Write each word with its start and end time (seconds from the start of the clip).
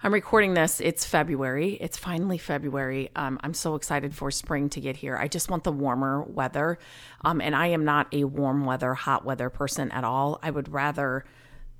I'm 0.00 0.14
recording 0.14 0.54
this. 0.54 0.80
It's 0.80 1.04
February. 1.04 1.72
It's 1.80 1.98
finally 1.98 2.38
February. 2.38 3.10
Um, 3.16 3.40
I'm 3.42 3.52
so 3.52 3.74
excited 3.74 4.14
for 4.14 4.30
spring 4.30 4.68
to 4.70 4.80
get 4.80 4.96
here. 4.96 5.16
I 5.16 5.26
just 5.26 5.50
want 5.50 5.64
the 5.64 5.72
warmer 5.72 6.22
weather. 6.22 6.78
Um, 7.24 7.40
and 7.40 7.56
I 7.56 7.66
am 7.68 7.84
not 7.84 8.06
a 8.12 8.22
warm 8.22 8.64
weather, 8.64 8.94
hot 8.94 9.24
weather 9.24 9.50
person 9.50 9.90
at 9.90 10.04
all. 10.04 10.38
I 10.40 10.52
would 10.52 10.72
rather, 10.72 11.24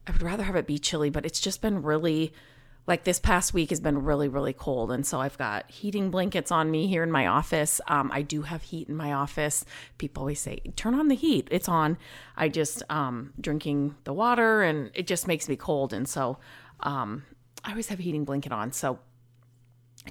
I 0.05 0.11
would 0.11 0.23
rather 0.23 0.43
have 0.43 0.57
it 0.57 0.67
be 0.67 0.81
chilly, 0.81 1.11
but 1.11 1.25
it's 1.25 1.39
just 1.39 1.63
been 1.63 1.81
really, 1.81 2.33
like 2.89 3.05
this 3.05 3.21
past 3.21 3.55
week 3.55 3.71
has 3.71 3.79
been 3.79 4.03
really, 4.03 4.27
really 4.27 4.53
cold. 4.53 4.91
And 4.91 5.07
so 5.07 5.21
I've 5.21 5.39
got 5.39 5.71
heating 5.71 6.11
blankets 6.11 6.51
on 6.51 6.73
me 6.73 6.89
here 6.89 7.05
in 7.05 7.13
my 7.13 7.29
office. 7.29 7.81
Um, 7.87 8.11
I 8.13 8.23
do 8.23 8.43
have 8.43 8.63
heat 8.63 8.89
in 8.89 8.97
my 8.97 9.13
office. 9.13 9.65
People 9.97 10.23
always 10.23 10.41
say, 10.41 10.59
turn 10.75 10.97
on 10.97 11.07
the 11.07 11.15
heat. 11.15 11.47
It's 11.53 11.69
on. 11.69 11.97
I 12.37 12.49
just, 12.49 12.83
um, 12.91 13.33
drinking 13.41 13.95
the 14.03 14.13
water 14.13 14.63
and 14.63 14.91
it 14.93 15.07
just 15.07 15.29
makes 15.29 15.49
me 15.49 15.55
cold. 15.55 15.93
And 15.93 16.09
so, 16.09 16.39
um, 16.81 17.23
I 17.69 17.73
always 17.73 17.89
have 17.89 18.01
a 18.01 18.03
heating 18.03 18.25
blanket 18.25 18.51
on. 18.51 18.73
So 18.73 18.99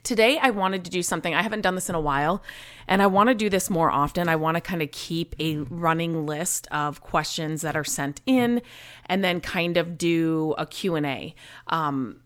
today 0.03 0.37
I 0.39 0.51
wanted 0.51 0.85
to 0.85 0.91
do 0.91 1.01
something. 1.01 1.33
I 1.33 1.41
haven't 1.41 1.61
done 1.61 1.73
this 1.73 1.89
in 1.89 1.95
a 1.95 1.99
while 1.99 2.43
and 2.87 3.01
I 3.01 3.07
want 3.07 3.29
to 3.29 3.35
do 3.35 3.49
this 3.49 3.67
more 3.67 3.89
often. 3.89 4.29
I 4.29 4.35
want 4.35 4.55
to 4.55 4.61
kind 4.61 4.83
of 4.83 4.91
keep 4.91 5.35
a 5.39 5.57
running 5.57 6.27
list 6.27 6.67
of 6.69 7.01
questions 7.01 7.63
that 7.63 7.75
are 7.75 7.83
sent 7.83 8.21
in 8.27 8.61
and 9.07 9.23
then 9.23 9.41
kind 9.41 9.75
of 9.75 9.97
do 9.97 10.53
a 10.59 10.67
Q&A. 10.67 11.33
Um, 11.65 12.21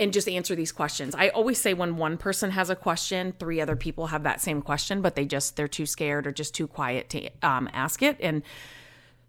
and 0.00 0.12
just 0.12 0.28
answer 0.28 0.56
these 0.56 0.72
questions. 0.72 1.14
I 1.14 1.28
always 1.28 1.60
say 1.60 1.74
when 1.74 1.96
one 1.96 2.16
person 2.16 2.50
has 2.50 2.70
a 2.70 2.74
question, 2.74 3.34
three 3.38 3.60
other 3.60 3.76
people 3.76 4.08
have 4.08 4.24
that 4.24 4.40
same 4.40 4.62
question, 4.62 5.00
but 5.00 5.14
they 5.14 5.26
just 5.26 5.54
they're 5.54 5.68
too 5.68 5.86
scared 5.86 6.26
or 6.26 6.32
just 6.32 6.54
too 6.54 6.66
quiet 6.66 7.10
to 7.10 7.28
um, 7.42 7.68
ask 7.72 8.02
it. 8.02 8.16
And 8.18 8.42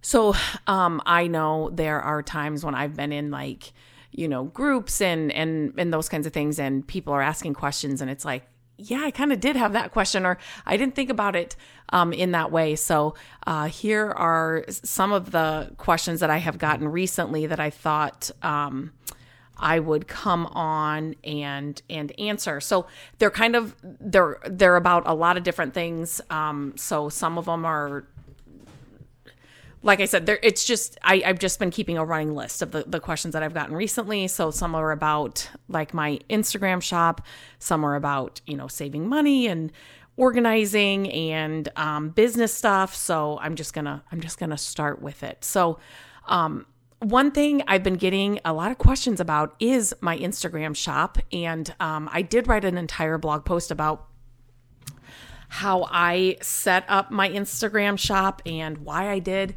so 0.02 0.34
um, 0.66 1.00
I 1.06 1.28
know 1.28 1.70
there 1.72 2.02
are 2.02 2.24
times 2.24 2.66
when 2.66 2.74
I've 2.74 2.96
been 2.96 3.12
in 3.12 3.30
like 3.30 3.74
you 4.14 4.28
know 4.28 4.46
groups 4.46 5.02
and 5.02 5.32
and 5.32 5.74
and 5.78 5.92
those 5.92 6.08
kinds 6.08 6.26
of 6.26 6.34
things 6.34 6.60
and 6.60 6.88
people 6.88 7.14
are 7.14 7.22
asking 7.22 7.54
questions 7.54 8.02
and 8.02 8.10
it's 8.10 8.24
like 8.24 8.44
yeah 8.78 9.02
i 9.04 9.12
kind 9.12 9.32
of 9.34 9.40
did 9.40 9.56
have 9.56 9.74
that 9.74 9.92
question 9.92 10.26
or 10.26 10.38
i 10.66 10.78
didn't 10.78 10.96
think 10.96 11.10
about 11.10 11.36
it 11.36 11.56
um, 11.90 12.14
in 12.14 12.32
that 12.32 12.52
way 12.52 12.76
so 12.76 13.14
uh, 13.46 13.66
here 13.66 14.12
are 14.12 14.64
some 14.70 15.12
of 15.12 15.32
the 15.32 15.72
questions 15.78 16.20
that 16.20 16.30
i 16.30 16.38
have 16.38 16.58
gotten 16.58 16.88
recently 16.88 17.46
that 17.46 17.60
i 17.60 17.70
thought 17.70 18.32
um, 18.42 18.92
I 19.56 19.80
would 19.80 20.08
come 20.08 20.48
on 20.48 21.16
and 21.24 21.82
and 21.90 22.12
answer. 22.20 22.60
So 22.60 22.88
they're 23.20 23.32
kind 23.32 23.56
of 23.56 23.76
they're 23.82 24.38
they're 24.50 24.76
about 24.76 25.04
a 25.06 25.14
lot 25.14 25.38
of 25.38 25.44
different 25.44 25.74
things. 25.74 26.20
Um, 26.30 26.74
so 26.76 27.08
some 27.08 27.38
of 27.38 27.46
them 27.46 27.64
are 27.64 28.06
like 29.84 30.00
I 30.00 30.06
said, 30.06 30.26
there 30.26 30.40
it's 30.42 30.64
just 30.66 30.98
I, 31.04 31.22
I've 31.26 31.40
just 31.40 31.60
been 31.60 31.70
keeping 31.70 31.98
a 31.98 32.06
running 32.06 32.34
list 32.34 32.62
of 32.62 32.72
the, 32.72 32.86
the 32.88 33.02
questions 33.02 33.34
that 33.34 33.44
I've 33.44 33.54
gotten 33.54 33.76
recently. 33.76 34.28
So 34.30 34.50
some 34.50 34.74
are 34.76 34.92
about 34.92 35.50
like 35.68 35.94
my 35.94 36.20
Instagram 36.30 36.82
shop, 36.82 37.22
some 37.60 37.84
are 37.86 37.96
about, 37.96 38.42
you 38.48 38.56
know, 38.56 38.68
saving 38.68 39.08
money 39.08 39.48
and 39.48 39.72
organizing 40.16 41.12
and 41.12 41.70
um, 41.76 42.10
business 42.10 42.54
stuff. 42.54 42.96
So 42.96 43.38
I'm 43.42 43.56
just 43.56 43.74
gonna 43.74 44.04
I'm 44.12 44.22
just 44.22 44.40
gonna 44.40 44.58
start 44.58 45.02
with 45.02 45.22
it. 45.22 45.44
So 45.44 45.80
um, 46.28 46.66
one 47.00 47.32
thing 47.32 47.62
I've 47.68 47.84
been 47.84 47.96
getting 47.96 48.40
a 48.46 48.54
lot 48.54 48.72
of 48.72 48.78
questions 48.78 49.20
about 49.20 49.56
is 49.60 49.94
my 50.00 50.18
Instagram 50.18 50.76
shop. 50.76 51.18
And 51.34 51.74
um, 51.82 52.10
I 52.14 52.22
did 52.22 52.48
write 52.48 52.64
an 52.64 52.78
entire 52.78 53.18
blog 53.18 53.44
post 53.44 53.70
about 53.70 54.08
how 55.54 55.88
I 55.92 56.38
set 56.42 56.84
up 56.88 57.12
my 57.12 57.30
Instagram 57.30 58.00
shop 58.00 58.42
and 58.44 58.80
why 58.80 59.12
I 59.12 59.20
did. 59.20 59.54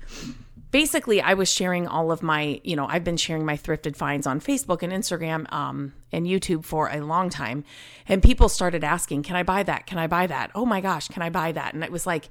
Basically, 0.70 1.22
I 1.22 1.32
was 1.32 1.50
sharing 1.50 1.88
all 1.88 2.12
of 2.12 2.22
my, 2.22 2.60
you 2.62 2.76
know, 2.76 2.86
I've 2.86 3.02
been 3.02 3.16
sharing 3.16 3.46
my 3.46 3.56
thrifted 3.56 3.96
finds 3.96 4.26
on 4.26 4.38
Facebook 4.38 4.82
and 4.82 4.92
Instagram 4.92 5.50
um, 5.50 5.94
and 6.12 6.26
YouTube 6.26 6.66
for 6.66 6.90
a 6.90 7.00
long 7.00 7.30
time. 7.30 7.64
And 8.06 8.22
people 8.22 8.50
started 8.50 8.84
asking, 8.84 9.22
Can 9.22 9.36
I 9.36 9.42
buy 9.42 9.62
that? 9.62 9.86
Can 9.86 9.96
I 9.96 10.06
buy 10.06 10.26
that? 10.26 10.50
Oh 10.54 10.66
my 10.66 10.82
gosh, 10.82 11.08
can 11.08 11.22
I 11.22 11.30
buy 11.30 11.50
that? 11.52 11.72
And 11.72 11.82
it 11.82 11.90
was 11.90 12.06
like, 12.06 12.28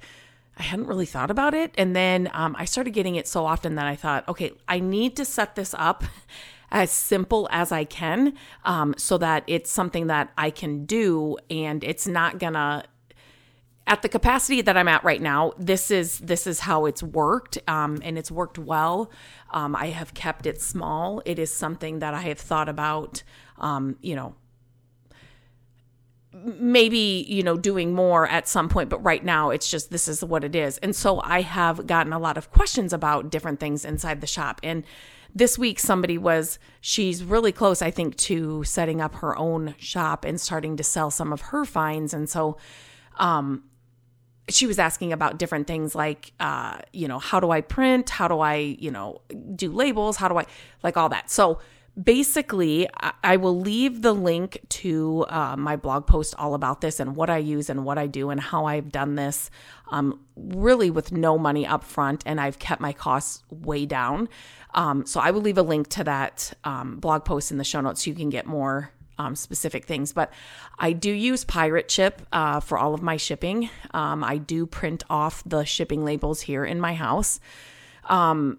I 0.56 0.62
hadn't 0.62 0.86
really 0.86 1.04
thought 1.04 1.32
about 1.32 1.52
it. 1.52 1.74
And 1.76 1.96
then 1.96 2.30
um, 2.34 2.54
I 2.56 2.66
started 2.66 2.92
getting 2.92 3.16
it 3.16 3.26
so 3.26 3.46
often 3.46 3.74
that 3.74 3.86
I 3.88 3.96
thought, 3.96 4.28
okay, 4.28 4.52
I 4.68 4.78
need 4.78 5.16
to 5.16 5.24
set 5.24 5.56
this 5.56 5.74
up 5.76 6.04
as 6.70 6.92
simple 6.92 7.48
as 7.50 7.72
I 7.72 7.84
can 7.84 8.34
um, 8.64 8.94
so 8.96 9.18
that 9.18 9.42
it's 9.48 9.72
something 9.72 10.06
that 10.06 10.32
I 10.38 10.50
can 10.50 10.84
do 10.84 11.36
and 11.50 11.82
it's 11.82 12.06
not 12.06 12.38
gonna 12.38 12.84
at 13.86 14.02
the 14.02 14.08
capacity 14.08 14.62
that 14.62 14.76
I'm 14.76 14.88
at 14.88 15.04
right 15.04 15.22
now, 15.22 15.52
this 15.58 15.90
is 15.90 16.18
this 16.18 16.46
is 16.46 16.60
how 16.60 16.86
it's 16.86 17.02
worked, 17.02 17.58
um, 17.68 18.00
and 18.02 18.18
it's 18.18 18.30
worked 18.30 18.58
well. 18.58 19.10
Um, 19.52 19.76
I 19.76 19.86
have 19.86 20.12
kept 20.12 20.46
it 20.46 20.60
small. 20.60 21.22
It 21.24 21.38
is 21.38 21.52
something 21.52 22.00
that 22.00 22.12
I 22.12 22.22
have 22.22 22.38
thought 22.38 22.68
about. 22.68 23.22
Um, 23.58 23.96
you 24.02 24.16
know, 24.16 24.34
maybe 26.32 27.24
you 27.28 27.44
know 27.44 27.56
doing 27.56 27.94
more 27.94 28.26
at 28.26 28.48
some 28.48 28.68
point, 28.68 28.88
but 28.90 29.02
right 29.04 29.24
now 29.24 29.50
it's 29.50 29.70
just 29.70 29.90
this 29.90 30.08
is 30.08 30.24
what 30.24 30.42
it 30.42 30.56
is. 30.56 30.78
And 30.78 30.94
so 30.94 31.20
I 31.22 31.42
have 31.42 31.86
gotten 31.86 32.12
a 32.12 32.18
lot 32.18 32.36
of 32.36 32.50
questions 32.50 32.92
about 32.92 33.30
different 33.30 33.60
things 33.60 33.84
inside 33.84 34.20
the 34.20 34.26
shop 34.26 34.60
and 34.62 34.84
this 35.34 35.58
week 35.58 35.78
somebody 35.78 36.16
was 36.16 36.58
she's 36.80 37.22
really 37.22 37.52
close 37.52 37.82
i 37.82 37.90
think 37.90 38.16
to 38.16 38.64
setting 38.64 39.02
up 39.02 39.16
her 39.16 39.36
own 39.36 39.74
shop 39.76 40.24
and 40.24 40.40
starting 40.40 40.78
to 40.78 40.82
sell 40.82 41.10
some 41.10 41.30
of 41.30 41.42
her 41.42 41.66
finds 41.66 42.14
and 42.14 42.30
so 42.30 42.56
um 43.18 43.62
she 44.48 44.66
was 44.66 44.78
asking 44.78 45.12
about 45.12 45.38
different 45.38 45.66
things 45.66 45.94
like 45.94 46.32
uh, 46.40 46.78
you 46.92 47.08
know 47.08 47.18
how 47.18 47.40
do 47.40 47.50
i 47.50 47.60
print? 47.60 48.10
How 48.10 48.28
do 48.28 48.40
i 48.40 48.56
you 48.56 48.90
know 48.90 49.20
do 49.54 49.70
labels? 49.70 50.16
How 50.16 50.28
do 50.28 50.38
i 50.38 50.46
like 50.82 50.96
all 50.96 51.08
that. 51.08 51.30
So 51.30 51.58
basically 52.02 52.86
i 53.24 53.38
will 53.38 53.58
leave 53.58 54.02
the 54.02 54.12
link 54.12 54.60
to 54.68 55.24
uh, 55.30 55.56
my 55.56 55.76
blog 55.76 56.06
post 56.06 56.34
all 56.36 56.52
about 56.52 56.82
this 56.82 57.00
and 57.00 57.16
what 57.16 57.30
i 57.30 57.38
use 57.38 57.70
and 57.70 57.86
what 57.86 57.96
i 57.96 58.06
do 58.06 58.28
and 58.28 58.38
how 58.38 58.66
i've 58.66 58.92
done 58.92 59.14
this 59.14 59.50
um, 59.90 60.20
really 60.36 60.90
with 60.90 61.10
no 61.10 61.38
money 61.38 61.66
up 61.66 61.82
front 61.82 62.22
and 62.26 62.38
i've 62.38 62.58
kept 62.58 62.82
my 62.82 62.92
costs 62.92 63.42
way 63.50 63.86
down. 63.86 64.28
Um, 64.74 65.06
so 65.06 65.20
i 65.20 65.30
will 65.30 65.40
leave 65.40 65.56
a 65.56 65.62
link 65.62 65.88
to 65.90 66.04
that 66.04 66.52
um, 66.64 66.98
blog 66.98 67.24
post 67.24 67.50
in 67.50 67.56
the 67.56 67.64
show 67.64 67.80
notes 67.80 68.04
so 68.04 68.10
you 68.10 68.16
can 68.16 68.28
get 68.28 68.44
more 68.44 68.90
um, 69.18 69.34
specific 69.36 69.84
things. 69.84 70.12
But 70.12 70.32
I 70.78 70.92
do 70.92 71.10
use 71.10 71.44
Pirate 71.44 71.90
Ship 71.90 72.20
uh, 72.32 72.60
for 72.60 72.78
all 72.78 72.94
of 72.94 73.02
my 73.02 73.16
shipping. 73.16 73.70
Um, 73.92 74.22
I 74.22 74.38
do 74.38 74.66
print 74.66 75.04
off 75.08 75.42
the 75.44 75.64
shipping 75.64 76.04
labels 76.04 76.42
here 76.42 76.64
in 76.64 76.80
my 76.80 76.94
house. 76.94 77.40
Um, 78.04 78.58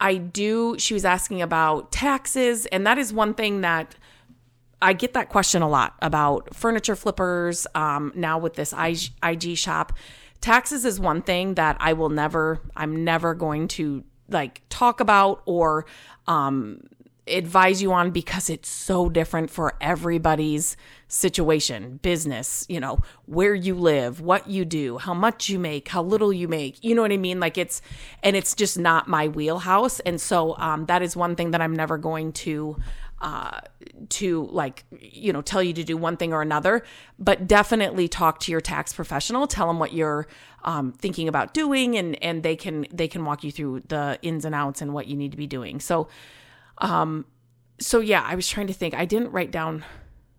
I 0.00 0.16
do, 0.16 0.78
she 0.78 0.94
was 0.94 1.04
asking 1.04 1.42
about 1.42 1.90
taxes, 1.90 2.66
and 2.66 2.86
that 2.86 2.98
is 2.98 3.12
one 3.12 3.34
thing 3.34 3.62
that 3.62 3.96
I 4.80 4.92
get 4.92 5.14
that 5.14 5.28
question 5.28 5.62
a 5.62 5.68
lot 5.68 5.94
about 6.00 6.54
furniture 6.54 6.94
flippers. 6.94 7.66
Um, 7.74 8.12
now 8.14 8.38
with 8.38 8.54
this 8.54 8.72
IG, 8.72 9.56
shop, 9.58 9.92
taxes 10.40 10.84
is 10.84 11.00
one 11.00 11.22
thing 11.22 11.54
that 11.54 11.76
I 11.80 11.94
will 11.94 12.10
never, 12.10 12.60
I'm 12.76 13.04
never 13.04 13.34
going 13.34 13.68
to 13.68 14.04
like 14.28 14.62
talk 14.68 15.00
about 15.00 15.42
or 15.46 15.86
um, 16.26 16.82
advise 17.28 17.80
you 17.82 17.92
on 17.92 18.10
because 18.10 18.50
it's 18.50 18.68
so 18.68 19.08
different 19.08 19.50
for 19.50 19.74
everybody's 19.80 20.76
situation, 21.08 21.98
business, 22.02 22.66
you 22.68 22.80
know, 22.80 22.98
where 23.26 23.54
you 23.54 23.74
live, 23.74 24.20
what 24.20 24.48
you 24.48 24.64
do, 24.64 24.98
how 24.98 25.14
much 25.14 25.48
you 25.48 25.58
make, 25.58 25.88
how 25.88 26.02
little 26.02 26.32
you 26.32 26.48
make. 26.48 26.82
You 26.84 26.94
know 26.94 27.02
what 27.02 27.12
I 27.12 27.16
mean? 27.16 27.40
Like 27.40 27.56
it's, 27.56 27.80
and 28.22 28.36
it's 28.36 28.54
just 28.54 28.78
not 28.78 29.08
my 29.08 29.28
wheelhouse. 29.28 30.00
And 30.00 30.20
so 30.20 30.56
um, 30.58 30.86
that 30.86 31.02
is 31.02 31.16
one 31.16 31.36
thing 31.36 31.52
that 31.52 31.60
I'm 31.60 31.74
never 31.74 31.98
going 31.98 32.32
to 32.32 32.76
uh, 33.20 33.60
to 34.08 34.48
like 34.52 34.84
you 34.92 35.32
know 35.32 35.42
tell 35.42 35.62
you 35.62 35.72
to 35.72 35.82
do 35.82 35.96
one 35.96 36.16
thing 36.16 36.32
or 36.32 36.40
another 36.40 36.84
but 37.18 37.48
definitely 37.48 38.06
talk 38.06 38.38
to 38.38 38.52
your 38.52 38.60
tax 38.60 38.92
professional 38.92 39.48
tell 39.48 39.66
them 39.66 39.80
what 39.80 39.92
you're 39.92 40.28
um, 40.64 40.92
thinking 40.92 41.26
about 41.26 41.52
doing 41.52 41.96
and 41.96 42.22
and 42.22 42.44
they 42.44 42.54
can 42.54 42.86
they 42.92 43.08
can 43.08 43.24
walk 43.24 43.42
you 43.42 43.50
through 43.50 43.82
the 43.88 44.18
ins 44.22 44.44
and 44.44 44.54
outs 44.54 44.80
and 44.80 44.94
what 44.94 45.08
you 45.08 45.16
need 45.16 45.32
to 45.32 45.36
be 45.36 45.48
doing 45.48 45.80
so 45.80 46.06
um, 46.78 47.24
so 47.80 48.00
yeah, 48.00 48.24
I 48.26 48.34
was 48.34 48.48
trying 48.48 48.66
to 48.68 48.72
think. 48.72 48.94
I 48.94 49.04
didn't 49.04 49.30
write 49.32 49.50
down. 49.50 49.84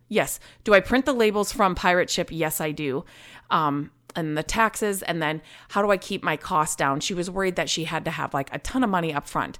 Yes. 0.07 0.39
Do 0.63 0.73
I 0.73 0.79
print 0.79 1.05
the 1.05 1.13
labels 1.13 1.51
from 1.51 1.75
Pirate 1.75 2.09
Ship? 2.09 2.27
Yes, 2.31 2.59
I 2.59 2.71
do. 2.71 3.05
Um, 3.49 3.91
and 4.15 4.37
the 4.37 4.43
taxes, 4.43 5.03
and 5.03 5.21
then 5.21 5.41
how 5.69 5.81
do 5.81 5.91
I 5.91 5.97
keep 5.97 6.23
my 6.23 6.35
costs 6.35 6.75
down? 6.75 6.99
She 6.99 7.13
was 7.13 7.29
worried 7.29 7.55
that 7.55 7.69
she 7.69 7.83
had 7.83 8.05
to 8.05 8.11
have 8.11 8.33
like 8.33 8.53
a 8.53 8.59
ton 8.59 8.83
of 8.83 8.89
money 8.89 9.13
up 9.13 9.27
front. 9.27 9.59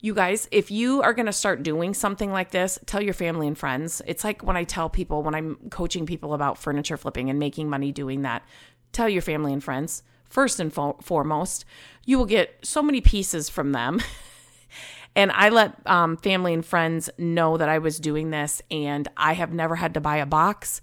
you 0.00 0.14
guys, 0.14 0.48
if 0.50 0.70
you 0.70 1.02
are 1.02 1.12
going 1.12 1.26
to 1.26 1.32
start 1.32 1.62
doing 1.62 1.92
something 1.92 2.32
like 2.32 2.50
this, 2.50 2.78
tell 2.86 3.02
your 3.02 3.12
family 3.12 3.46
and 3.46 3.58
friends. 3.58 4.00
It's 4.06 4.24
like 4.24 4.42
when 4.42 4.56
I 4.56 4.64
tell 4.64 4.88
people, 4.88 5.22
when 5.22 5.34
I'm 5.34 5.56
coaching 5.70 6.06
people 6.06 6.32
about 6.32 6.56
furniture 6.56 6.96
flipping 6.96 7.28
and 7.28 7.38
making 7.38 7.68
money 7.68 7.92
doing 7.92 8.22
that, 8.22 8.42
tell 8.92 9.08
your 9.08 9.22
family 9.22 9.52
and 9.52 9.62
friends. 9.62 10.02
First 10.24 10.58
and 10.60 10.72
fo- 10.72 10.96
foremost, 11.02 11.66
you 12.06 12.16
will 12.16 12.24
get 12.24 12.56
so 12.62 12.82
many 12.82 13.00
pieces 13.02 13.50
from 13.50 13.72
them. 13.72 14.00
and 15.16 15.30
I 15.32 15.48
let 15.48 15.74
um, 15.86 16.16
family 16.16 16.54
and 16.54 16.64
friends 16.64 17.10
know 17.18 17.56
that 17.56 17.68
I 17.68 17.78
was 17.78 17.98
doing 17.98 18.30
this, 18.30 18.62
and 18.70 19.08
I 19.16 19.34
have 19.34 19.52
never 19.52 19.76
had 19.76 19.94
to 19.94 20.00
buy 20.00 20.18
a 20.18 20.26
box. 20.26 20.80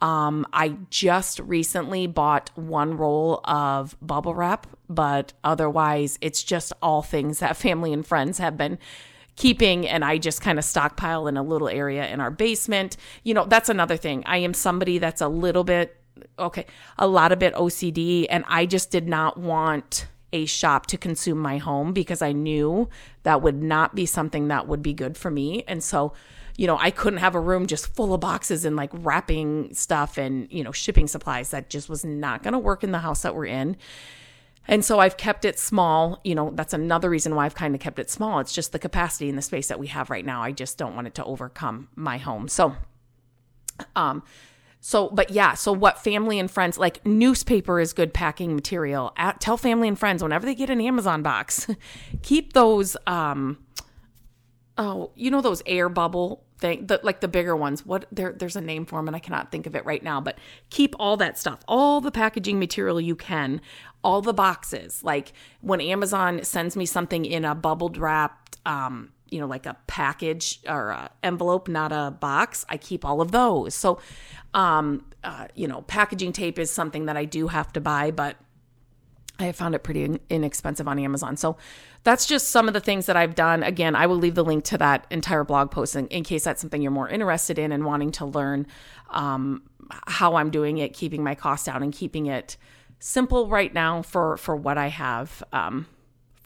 Um, 0.00 0.46
I 0.52 0.76
just 0.90 1.40
recently 1.40 2.06
bought 2.06 2.50
one 2.56 2.96
roll 2.96 3.40
of 3.44 3.96
bubble 4.00 4.34
wrap, 4.34 4.66
but 4.88 5.32
otherwise, 5.42 6.18
it's 6.20 6.42
just 6.42 6.72
all 6.82 7.02
things 7.02 7.40
that 7.40 7.56
family 7.66 7.92
and 7.92 8.06
friends 8.06 8.38
have 8.38 8.56
been 8.56 8.78
keeping 9.36 9.86
and 9.86 10.04
I 10.04 10.18
just 10.18 10.40
kind 10.40 10.58
of 10.58 10.64
stockpile 10.64 11.28
in 11.28 11.36
a 11.36 11.44
little 11.44 11.68
area 11.68 12.06
in 12.08 12.20
our 12.20 12.30
basement. 12.30 12.96
You 13.22 13.34
know, 13.34 13.44
that's 13.44 13.68
another 13.68 13.96
thing. 13.96 14.24
I 14.26 14.38
am 14.38 14.52
somebody 14.52 14.98
that's 14.98 15.20
a 15.20 15.28
little 15.28 15.62
bit 15.62 15.94
okay, 16.38 16.66
a 16.98 17.06
lot 17.06 17.30
of 17.30 17.38
bit 17.38 17.54
OCD 17.54 18.26
and 18.28 18.44
I 18.48 18.66
just 18.66 18.90
did 18.90 19.06
not 19.06 19.38
want 19.38 20.08
a 20.32 20.46
shop 20.46 20.86
to 20.86 20.98
consume 20.98 21.38
my 21.38 21.58
home 21.58 21.92
because 21.92 22.22
I 22.22 22.32
knew 22.32 22.88
that 23.22 23.42
would 23.42 23.62
not 23.62 23.94
be 23.94 24.06
something 24.06 24.48
that 24.48 24.68
would 24.68 24.82
be 24.82 24.92
good 24.92 25.16
for 25.16 25.30
me. 25.30 25.64
And 25.66 25.82
so 25.82 26.12
you 26.58 26.66
know, 26.66 26.76
I 26.76 26.90
couldn't 26.90 27.20
have 27.20 27.36
a 27.36 27.40
room 27.40 27.68
just 27.68 27.94
full 27.94 28.12
of 28.12 28.20
boxes 28.20 28.64
and 28.64 28.74
like 28.74 28.90
wrapping 28.92 29.72
stuff 29.74 30.18
and, 30.18 30.48
you 30.50 30.64
know, 30.64 30.72
shipping 30.72 31.06
supplies. 31.06 31.50
That 31.50 31.70
just 31.70 31.88
was 31.88 32.04
not 32.04 32.42
going 32.42 32.52
to 32.52 32.58
work 32.58 32.82
in 32.82 32.90
the 32.90 32.98
house 32.98 33.22
that 33.22 33.36
we're 33.36 33.46
in. 33.46 33.76
And 34.66 34.84
so 34.84 34.98
I've 34.98 35.16
kept 35.16 35.44
it 35.44 35.56
small. 35.56 36.20
You 36.24 36.34
know, 36.34 36.50
that's 36.52 36.74
another 36.74 37.08
reason 37.08 37.36
why 37.36 37.46
I've 37.46 37.54
kind 37.54 37.76
of 37.76 37.80
kept 37.80 38.00
it 38.00 38.10
small. 38.10 38.40
It's 38.40 38.52
just 38.52 38.72
the 38.72 38.80
capacity 38.80 39.28
and 39.28 39.38
the 39.38 39.42
space 39.42 39.68
that 39.68 39.78
we 39.78 39.86
have 39.86 40.10
right 40.10 40.26
now. 40.26 40.42
I 40.42 40.50
just 40.50 40.76
don't 40.76 40.96
want 40.96 41.06
it 41.06 41.14
to 41.14 41.24
overcome 41.24 41.88
my 41.94 42.18
home. 42.18 42.48
So, 42.48 42.74
um, 43.94 44.24
so, 44.88 45.10
but 45.10 45.28
yeah, 45.28 45.52
so 45.52 45.70
what 45.70 46.02
family 46.02 46.38
and 46.38 46.50
friends 46.50 46.78
like 46.78 47.04
newspaper 47.04 47.78
is 47.78 47.92
good 47.92 48.14
packing 48.14 48.54
material. 48.54 49.12
At, 49.18 49.38
tell 49.38 49.58
family 49.58 49.86
and 49.86 49.98
friends 49.98 50.22
whenever 50.22 50.46
they 50.46 50.54
get 50.54 50.70
an 50.70 50.80
Amazon 50.80 51.22
box, 51.22 51.66
keep 52.22 52.54
those, 52.54 52.96
um, 53.06 53.58
oh, 54.78 55.10
you 55.14 55.30
know, 55.30 55.42
those 55.42 55.62
air 55.66 55.90
bubble 55.90 56.42
thing, 56.56 56.86
the, 56.86 57.00
like 57.02 57.20
the 57.20 57.28
bigger 57.28 57.54
ones. 57.54 57.84
What 57.84 58.06
there, 58.10 58.32
there's 58.32 58.56
a 58.56 58.62
name 58.62 58.86
for 58.86 58.98
them, 58.98 59.08
and 59.08 59.14
I 59.14 59.18
cannot 59.18 59.52
think 59.52 59.66
of 59.66 59.76
it 59.76 59.84
right 59.84 60.02
now. 60.02 60.22
But 60.22 60.38
keep 60.70 60.94
all 60.98 61.18
that 61.18 61.36
stuff, 61.36 61.60
all 61.68 62.00
the 62.00 62.10
packaging 62.10 62.58
material 62.58 62.98
you 62.98 63.14
can, 63.14 63.60
all 64.02 64.22
the 64.22 64.32
boxes. 64.32 65.04
Like 65.04 65.34
when 65.60 65.82
Amazon 65.82 66.44
sends 66.44 66.76
me 66.76 66.86
something 66.86 67.26
in 67.26 67.44
a 67.44 67.54
bubbled 67.54 67.98
wrapped, 67.98 68.56
um, 68.64 69.12
you 69.30 69.40
know, 69.40 69.46
like 69.46 69.66
a 69.66 69.76
package 69.86 70.60
or 70.68 70.90
a 70.90 71.10
envelope, 71.22 71.68
not 71.68 71.92
a 71.92 72.10
box, 72.10 72.64
I 72.68 72.76
keep 72.76 73.04
all 73.04 73.20
of 73.20 73.32
those. 73.32 73.74
So, 73.74 74.00
um, 74.54 75.04
uh, 75.24 75.48
you 75.54 75.68
know, 75.68 75.82
packaging 75.82 76.32
tape 76.32 76.58
is 76.58 76.70
something 76.70 77.06
that 77.06 77.16
I 77.16 77.24
do 77.24 77.48
have 77.48 77.72
to 77.74 77.80
buy, 77.80 78.10
but 78.10 78.36
I 79.38 79.44
have 79.44 79.56
found 79.56 79.74
it 79.74 79.84
pretty 79.84 80.18
inexpensive 80.28 80.88
on 80.88 80.98
Amazon. 80.98 81.36
So 81.36 81.56
that's 82.02 82.26
just 82.26 82.48
some 82.48 82.66
of 82.66 82.74
the 82.74 82.80
things 82.80 83.06
that 83.06 83.16
I've 83.16 83.34
done. 83.34 83.62
Again, 83.62 83.94
I 83.94 84.06
will 84.06 84.16
leave 84.16 84.34
the 84.34 84.44
link 84.44 84.64
to 84.64 84.78
that 84.78 85.06
entire 85.10 85.44
blog 85.44 85.70
post 85.70 85.94
in, 85.94 86.08
in 86.08 86.24
case 86.24 86.44
that's 86.44 86.60
something 86.60 86.82
you're 86.82 86.90
more 86.90 87.08
interested 87.08 87.58
in 87.58 87.70
and 87.70 87.84
wanting 87.84 88.10
to 88.12 88.24
learn 88.24 88.66
um, 89.10 89.62
how 90.06 90.34
I'm 90.34 90.50
doing 90.50 90.78
it, 90.78 90.92
keeping 90.92 91.22
my 91.22 91.34
costs 91.34 91.66
down 91.66 91.82
and 91.82 91.92
keeping 91.92 92.26
it 92.26 92.56
simple 92.98 93.48
right 93.48 93.72
now 93.72 94.02
for 94.02 94.36
for 94.36 94.56
what 94.56 94.76
I 94.76 94.88
have. 94.88 95.42
Um, 95.52 95.86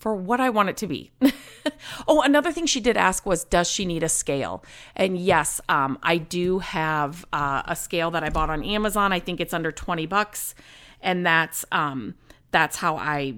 for 0.02 0.16
what 0.16 0.40
I 0.40 0.50
want 0.50 0.69
it 0.69 0.76
to 0.78 0.88
be. 0.88 1.12
oh, 2.08 2.22
another 2.22 2.50
thing 2.50 2.66
she 2.66 2.81
did 2.81 2.96
ask 2.96 3.25
was, 3.25 3.44
does 3.44 3.70
she 3.70 3.84
need 3.84 4.02
a 4.02 4.08
scale? 4.08 4.64
And 4.96 5.16
yes, 5.16 5.60
um, 5.69 5.96
I 6.02 6.16
do 6.16 6.58
have 6.58 7.25
uh, 7.32 7.62
a 7.66 7.76
scale 7.76 8.10
that 8.10 8.25
I 8.25 8.28
bought 8.28 8.50
on 8.50 8.64
Amazon. 8.64 9.12
I 9.12 9.20
think 9.20 9.38
it's 9.38 9.54
under 9.54 9.70
20 9.70 10.06
bucks. 10.06 10.56
And 11.02 11.25
that's 11.25 11.64
um, 11.70 12.16
that's 12.50 12.78
how 12.78 12.96
I, 12.96 13.34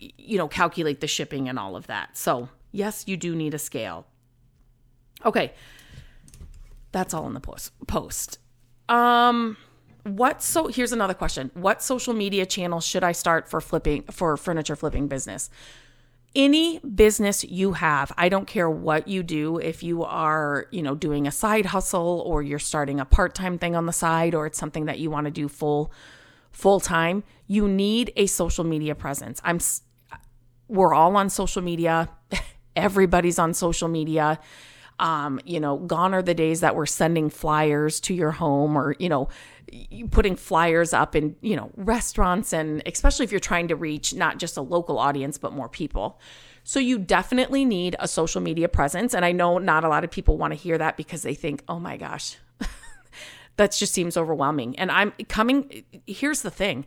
you 0.00 0.38
know, 0.38 0.48
calculate 0.48 1.00
the 1.00 1.06
shipping 1.06 1.48
and 1.48 1.56
all 1.56 1.76
of 1.76 1.86
that. 1.86 2.16
So, 2.16 2.48
yes, 2.72 3.04
you 3.06 3.16
do 3.16 3.36
need 3.36 3.54
a 3.54 3.58
scale. 3.58 4.04
Okay. 5.24 5.52
That's 6.90 7.14
all 7.14 7.28
in 7.28 7.34
the 7.34 7.40
post. 7.40 7.70
Post. 7.86 8.40
Um 8.88 9.56
what 10.02 10.42
so 10.42 10.66
here's 10.66 10.92
another 10.92 11.14
question. 11.14 11.52
What 11.54 11.80
social 11.80 12.14
media 12.14 12.44
channel 12.44 12.80
should 12.80 13.04
I 13.04 13.12
start 13.12 13.48
for 13.48 13.60
flipping 13.60 14.02
for 14.10 14.36
furniture 14.36 14.74
flipping 14.74 15.06
business? 15.06 15.48
Any 16.34 16.78
business 16.80 17.42
you 17.42 17.72
have, 17.72 18.12
I 18.16 18.28
don't 18.28 18.46
care 18.46 18.68
what 18.68 19.08
you 19.08 19.22
do, 19.22 19.58
if 19.58 19.82
you 19.82 20.04
are, 20.04 20.66
you 20.70 20.82
know, 20.82 20.94
doing 20.94 21.26
a 21.26 21.30
side 21.30 21.66
hustle 21.66 22.22
or 22.26 22.42
you're 22.42 22.58
starting 22.58 23.00
a 23.00 23.04
part-time 23.04 23.58
thing 23.58 23.74
on 23.74 23.86
the 23.86 23.92
side 23.92 24.34
or 24.34 24.46
it's 24.46 24.58
something 24.58 24.84
that 24.84 24.98
you 24.98 25.10
want 25.10 25.24
to 25.24 25.30
do 25.30 25.48
full 25.48 25.90
full 26.50 26.80
time, 26.80 27.22
you 27.46 27.68
need 27.68 28.12
a 28.16 28.26
social 28.26 28.64
media 28.64 28.94
presence. 28.94 29.40
I'm 29.44 29.58
we're 30.68 30.92
all 30.92 31.16
on 31.16 31.30
social 31.30 31.62
media. 31.62 32.08
Everybody's 32.76 33.38
on 33.38 33.54
social 33.54 33.88
media. 33.88 34.38
Um, 35.00 35.40
you 35.44 35.60
know, 35.60 35.78
gone 35.78 36.12
are 36.12 36.22
the 36.22 36.34
days 36.34 36.60
that 36.60 36.74
we're 36.74 36.86
sending 36.86 37.30
flyers 37.30 38.00
to 38.00 38.14
your 38.14 38.32
home 38.32 38.76
or, 38.76 38.96
you 38.98 39.08
know, 39.08 39.28
putting 40.10 40.34
flyers 40.34 40.92
up 40.92 41.14
in, 41.14 41.36
you 41.40 41.54
know, 41.54 41.70
restaurants 41.76 42.52
and 42.52 42.82
especially 42.84 43.24
if 43.24 43.30
you're 43.30 43.38
trying 43.38 43.68
to 43.68 43.76
reach 43.76 44.14
not 44.14 44.38
just 44.38 44.56
a 44.56 44.62
local 44.62 44.98
audience 44.98 45.38
but 45.38 45.52
more 45.52 45.68
people. 45.68 46.18
So 46.64 46.80
you 46.80 46.98
definitely 46.98 47.64
need 47.64 47.94
a 47.98 48.08
social 48.08 48.40
media 48.40 48.68
presence 48.68 49.14
and 49.14 49.24
I 49.24 49.32
know 49.32 49.58
not 49.58 49.84
a 49.84 49.88
lot 49.88 50.02
of 50.02 50.10
people 50.10 50.36
want 50.36 50.52
to 50.52 50.58
hear 50.58 50.76
that 50.78 50.96
because 50.96 51.22
they 51.22 51.34
think, 51.34 51.62
"Oh 51.68 51.78
my 51.78 51.96
gosh, 51.96 52.36
that 53.58 53.72
just 53.72 53.92
seems 53.92 54.16
overwhelming. 54.16 54.78
And 54.78 54.90
I'm 54.90 55.12
coming, 55.28 55.84
here's 56.06 56.42
the 56.42 56.50
thing 56.50 56.86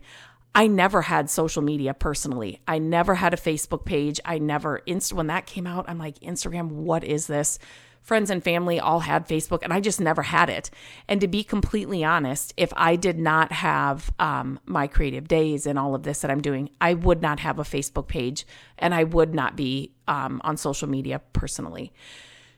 I 0.54 0.66
never 0.66 1.02
had 1.02 1.30
social 1.30 1.62
media 1.62 1.94
personally. 1.94 2.60
I 2.66 2.78
never 2.78 3.14
had 3.14 3.32
a 3.32 3.36
Facebook 3.36 3.84
page. 3.84 4.20
I 4.24 4.38
never, 4.38 4.78
inst- 4.86 5.12
when 5.12 5.28
that 5.28 5.46
came 5.46 5.66
out, 5.66 5.86
I'm 5.88 5.98
like, 5.98 6.18
Instagram, 6.20 6.68
what 6.68 7.04
is 7.04 7.26
this? 7.26 7.58
Friends 8.02 8.30
and 8.30 8.42
family 8.42 8.80
all 8.80 9.00
had 9.00 9.28
Facebook, 9.28 9.60
and 9.62 9.72
I 9.72 9.80
just 9.80 10.00
never 10.00 10.22
had 10.22 10.50
it. 10.50 10.70
And 11.08 11.20
to 11.20 11.28
be 11.28 11.44
completely 11.44 12.02
honest, 12.02 12.52
if 12.56 12.72
I 12.76 12.96
did 12.96 13.16
not 13.16 13.52
have 13.52 14.12
um, 14.18 14.58
my 14.66 14.88
creative 14.88 15.28
days 15.28 15.66
and 15.66 15.78
all 15.78 15.94
of 15.94 16.02
this 16.02 16.20
that 16.20 16.30
I'm 16.30 16.40
doing, 16.40 16.70
I 16.80 16.94
would 16.94 17.22
not 17.22 17.38
have 17.40 17.60
a 17.60 17.64
Facebook 17.64 18.08
page 18.08 18.44
and 18.76 18.92
I 18.92 19.04
would 19.04 19.34
not 19.34 19.56
be 19.56 19.92
um, 20.08 20.40
on 20.42 20.56
social 20.56 20.88
media 20.88 21.20
personally. 21.32 21.92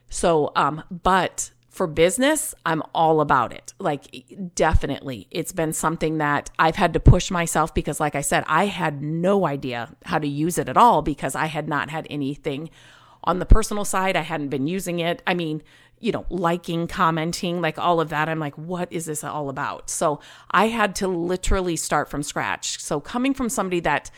So, 0.09 0.51
um, 0.55 0.83
but 0.89 1.51
for 1.75 1.87
business, 1.87 2.55
I'm 2.65 2.81
all 2.95 3.19
about 3.19 3.51
it. 3.51 3.73
Like, 3.79 4.53
definitely. 4.55 5.27
It's 5.29 5.51
been 5.51 5.73
something 5.73 6.19
that 6.19 6.49
I've 6.57 6.77
had 6.77 6.93
to 6.93 6.99
push 7.01 7.29
myself 7.29 7.73
because, 7.73 7.99
like 7.99 8.15
I 8.15 8.21
said, 8.21 8.45
I 8.47 8.67
had 8.67 9.03
no 9.03 9.45
idea 9.45 9.93
how 10.05 10.17
to 10.17 10.27
use 10.27 10.57
it 10.57 10.69
at 10.69 10.77
all 10.77 11.01
because 11.01 11.35
I 11.35 11.47
had 11.47 11.67
not 11.67 11.89
had 11.89 12.07
anything 12.09 12.69
on 13.25 13.39
the 13.39 13.45
personal 13.45 13.85
side. 13.85 14.15
I 14.15 14.21
hadn't 14.21 14.49
been 14.49 14.67
using 14.67 14.99
it. 14.99 15.21
I 15.27 15.33
mean, 15.33 15.61
you 15.99 16.11
know, 16.11 16.25
liking, 16.29 16.87
commenting, 16.87 17.61
like 17.61 17.79
all 17.79 17.99
of 17.99 18.09
that. 18.09 18.29
I'm 18.29 18.39
like, 18.39 18.57
what 18.57 18.91
is 18.91 19.05
this 19.05 19.23
all 19.23 19.49
about? 19.49 19.89
So 19.89 20.19
I 20.51 20.67
had 20.67 20.95
to 20.97 21.07
literally 21.07 21.75
start 21.75 22.09
from 22.09 22.23
scratch. 22.23 22.79
So 22.81 22.99
coming 22.99 23.33
from 23.33 23.49
somebody 23.49 23.79
that 23.81 24.11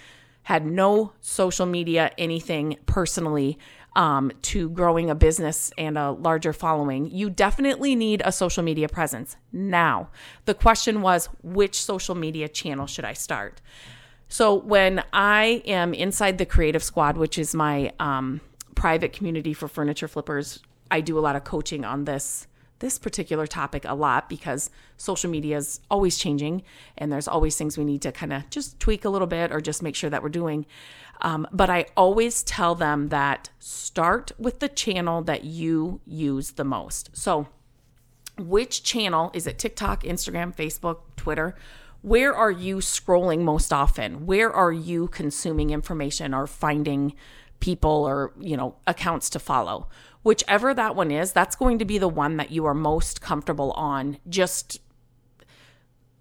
had 0.43 0.65
no 0.65 1.13
social 1.21 1.65
media, 1.65 2.11
anything 2.17 2.77
personally, 2.85 3.57
um, 3.97 4.31
to 4.43 4.69
growing 4.69 5.09
a 5.09 5.15
business 5.15 5.71
and 5.75 5.97
a 5.97 6.11
larger 6.11 6.53
following, 6.53 7.09
you 7.09 7.31
definitely 7.31 7.95
need 7.95 8.21
a 8.23 8.31
social 8.31 8.63
media 8.63 8.87
presence. 8.87 9.35
Now, 9.51 10.09
the 10.45 10.53
question 10.53 11.01
was, 11.01 11.29
which 11.41 11.81
social 11.81 12.13
media 12.13 12.47
channel 12.47 12.85
should 12.85 13.05
I 13.05 13.13
start? 13.13 13.59
So, 14.29 14.53
when 14.53 15.03
I 15.11 15.63
am 15.65 15.95
inside 15.95 16.37
the 16.37 16.45
Creative 16.45 16.83
Squad, 16.83 17.17
which 17.17 17.39
is 17.39 17.55
my 17.55 17.91
um, 17.99 18.39
private 18.77 19.12
community 19.12 19.53
for 19.53 19.67
furniture 19.67 20.07
flippers, 20.07 20.60
I 20.91 21.01
do 21.01 21.17
a 21.17 21.19
lot 21.19 21.36
of 21.36 21.43
coaching 21.43 21.84
on 21.84 22.05
this 22.05 22.48
this 22.79 23.00
particular 23.00 23.48
topic 23.48 23.84
a 23.86 23.96
lot 23.96 24.29
because 24.29 24.69
social 24.98 25.31
media 25.31 25.57
is 25.57 25.79
always 25.89 26.15
changing 26.15 26.62
and 26.96 27.12
there's 27.12 27.27
always 27.27 27.57
things 27.57 27.75
we 27.75 27.84
need 27.84 28.03
to 28.03 28.12
kind 28.12 28.31
of 28.31 28.48
just 28.51 28.79
tweak 28.79 29.03
a 29.03 29.10
little 29.10 29.25
bit 29.25 29.51
or 29.51 29.60
just 29.60 29.81
make 29.81 29.96
sure 29.96 30.12
that 30.12 30.22
we're 30.22 30.29
doing. 30.29 30.63
Um, 31.22 31.48
but 31.51 31.72
I 31.72 31.88
always 31.98 32.43
tell 32.43 32.75
them 32.75 33.10
that 33.10 33.50
start 33.57 34.31
with 34.38 34.60
the 34.60 34.69
channel 34.69 35.24
that 35.24 35.43
you 35.43 36.01
use 36.05 36.51
the 36.51 36.63
most. 36.63 37.10
So, 37.13 37.48
which 38.38 38.84
channel 38.84 39.31
is 39.34 39.48
it 39.48 39.57
TikTok, 39.57 40.03
Instagram, 40.03 40.55
Facebook, 40.55 41.00
Twitter? 41.15 41.55
Where 42.03 42.36
are 42.36 42.51
you 42.51 42.77
scrolling 42.77 43.39
most 43.41 43.74
often? 43.74 44.27
Where 44.27 44.53
are 44.53 44.72
you 44.72 45.07
consuming 45.07 45.72
information 45.72 46.31
or 46.36 46.46
finding 46.46 47.15
people 47.59 48.05
or, 48.07 48.33
you 48.39 48.55
know, 48.57 48.75
accounts 48.85 49.29
to 49.31 49.39
follow? 49.39 49.87
whichever 50.27 50.73
that 50.73 50.93
one 50.93 51.09
is, 51.09 51.31
that's 51.31 51.55
going 51.55 51.79
to 51.79 51.85
be 51.85 51.97
the 51.97 52.09
one 52.09 52.35
that 52.35 52.51
you 52.51 52.65
are 52.65 52.73
most 52.73 53.21
comfortable 53.21 53.71
on 53.71 54.17
just 54.27 54.81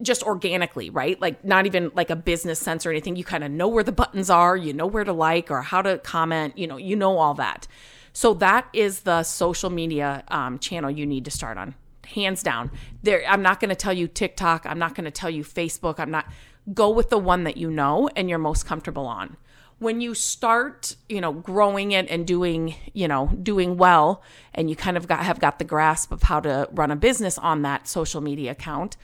just 0.00 0.22
organically, 0.22 0.90
right? 0.90 1.20
Like 1.20 1.44
not 1.44 1.66
even 1.66 1.90
like 1.92 2.10
a 2.10 2.16
business 2.16 2.60
sense 2.60 2.86
or 2.86 2.90
anything. 2.90 3.16
You 3.16 3.24
kind 3.24 3.42
of 3.42 3.50
know 3.50 3.66
where 3.66 3.82
the 3.82 3.90
buttons 3.90 4.30
are, 4.30 4.56
you 4.56 4.72
know 4.72 4.86
where 4.86 5.02
to 5.02 5.12
like 5.12 5.50
or 5.50 5.62
how 5.62 5.82
to 5.82 5.98
comment, 5.98 6.56
you 6.56 6.68
know, 6.68 6.76
you 6.76 6.94
know 6.94 7.18
all 7.18 7.34
that. 7.34 7.66
So 8.12 8.32
that 8.34 8.68
is 8.72 9.00
the 9.00 9.24
social 9.24 9.70
media 9.70 10.22
um, 10.28 10.60
channel 10.60 10.90
you 10.90 11.04
need 11.04 11.24
to 11.24 11.30
start 11.32 11.58
on, 11.58 11.74
hands 12.06 12.44
down. 12.44 12.70
There, 13.02 13.24
I'm 13.26 13.42
not 13.42 13.58
going 13.58 13.70
to 13.70 13.74
tell 13.74 13.92
you 13.92 14.06
TikTok. 14.06 14.66
I'm 14.66 14.78
not 14.78 14.94
going 14.94 15.06
to 15.06 15.10
tell 15.10 15.30
you 15.30 15.42
Facebook. 15.42 15.98
I'm 15.98 16.12
not. 16.12 16.30
Go 16.72 16.90
with 16.90 17.10
the 17.10 17.18
one 17.18 17.42
that 17.44 17.56
you 17.56 17.70
know 17.70 18.08
and 18.14 18.28
you're 18.28 18.38
most 18.38 18.66
comfortable 18.66 19.06
on. 19.06 19.36
When 19.78 20.00
you 20.00 20.14
start, 20.14 20.96
you 21.08 21.20
know, 21.20 21.32
growing 21.32 21.92
it 21.92 22.08
and 22.08 22.26
doing, 22.26 22.74
you 22.94 23.06
know, 23.08 23.28
doing 23.42 23.76
well, 23.76 24.22
and 24.54 24.70
you 24.70 24.76
kind 24.76 24.96
of 24.96 25.06
got 25.06 25.24
have 25.24 25.38
got 25.38 25.58
the 25.58 25.64
grasp 25.64 26.12
of 26.12 26.22
how 26.22 26.40
to 26.40 26.68
run 26.72 26.90
a 26.90 26.96
business 26.96 27.36
on 27.38 27.62
that 27.62 27.86
social 27.86 28.22
media 28.22 28.52
account, 28.52 28.96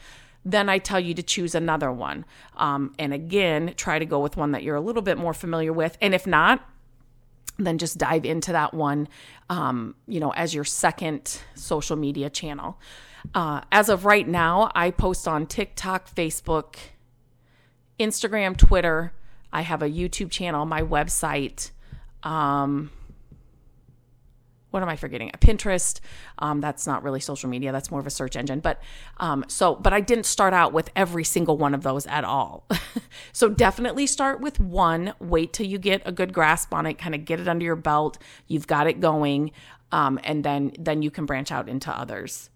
then 0.43 0.69
I 0.69 0.77
tell 0.79 0.99
you 0.99 1.13
to 1.13 1.23
choose 1.23 1.55
another 1.55 1.91
one. 1.91 2.25
Um, 2.57 2.93
and 2.97 3.13
again, 3.13 3.73
try 3.77 3.99
to 3.99 4.05
go 4.05 4.19
with 4.19 4.35
one 4.35 4.51
that 4.51 4.63
you're 4.63 4.75
a 4.75 4.81
little 4.81 5.01
bit 5.01 5.17
more 5.17 5.33
familiar 5.33 5.71
with. 5.71 5.97
And 6.01 6.13
if 6.13 6.25
not, 6.25 6.67
then 7.57 7.77
just 7.77 7.97
dive 7.97 8.25
into 8.25 8.51
that 8.51 8.73
one, 8.73 9.07
um, 9.49 9.95
you 10.07 10.19
know, 10.19 10.31
as 10.31 10.53
your 10.53 10.63
second 10.63 11.39
social 11.55 11.95
media 11.95 12.29
channel. 12.29 12.79
Uh, 13.33 13.61
as 13.71 13.89
of 13.89 14.05
right 14.05 14.27
now, 14.27 14.71
I 14.75 14.91
post 14.91 15.27
on 15.27 15.45
TikTok, 15.45 16.13
Facebook, 16.13 16.75
Instagram, 17.99 18.57
Twitter. 18.57 19.13
I 19.53 19.61
have 19.61 19.81
a 19.81 19.89
YouTube 19.89 20.31
channel, 20.31 20.65
my 20.65 20.81
website. 20.81 21.71
Um, 22.23 22.89
what 24.71 24.81
am 24.81 24.89
I 24.89 24.95
forgetting? 24.95 25.29
A 25.31 25.37
Pinterest. 25.37 25.99
Um, 26.39 26.59
that's 26.59 26.87
not 26.87 27.03
really 27.03 27.19
social 27.19 27.47
media. 27.47 27.71
That's 27.71 27.91
more 27.91 27.99
of 27.99 28.07
a 28.07 28.09
search 28.09 28.35
engine. 28.35 28.59
But 28.59 28.81
um, 29.17 29.45
so, 29.47 29.75
but 29.75 29.93
I 29.93 30.01
didn't 30.01 30.25
start 30.25 30.51
out 30.51 30.73
with 30.73 30.89
every 30.95 31.23
single 31.23 31.59
one 31.59 31.75
of 31.75 31.83
those 31.83 32.07
at 32.07 32.23
all. 32.23 32.67
so 33.33 33.49
definitely 33.49 34.07
start 34.07 34.41
with 34.41 34.59
one. 34.59 35.13
Wait 35.19 35.53
till 35.53 35.67
you 35.67 35.77
get 35.77 36.01
a 36.05 36.11
good 36.11 36.33
grasp 36.33 36.73
on 36.73 36.87
it. 36.87 36.97
Kind 36.97 37.13
of 37.13 37.23
get 37.23 37.39
it 37.39 37.47
under 37.47 37.63
your 37.63 37.75
belt. 37.75 38.17
You've 38.47 38.65
got 38.65 38.87
it 38.87 38.99
going, 38.99 39.51
um, 39.91 40.19
and 40.23 40.43
then 40.43 40.71
then 40.79 41.03
you 41.03 41.11
can 41.11 41.27
branch 41.27 41.51
out 41.51 41.69
into 41.69 41.95
others. 41.95 42.49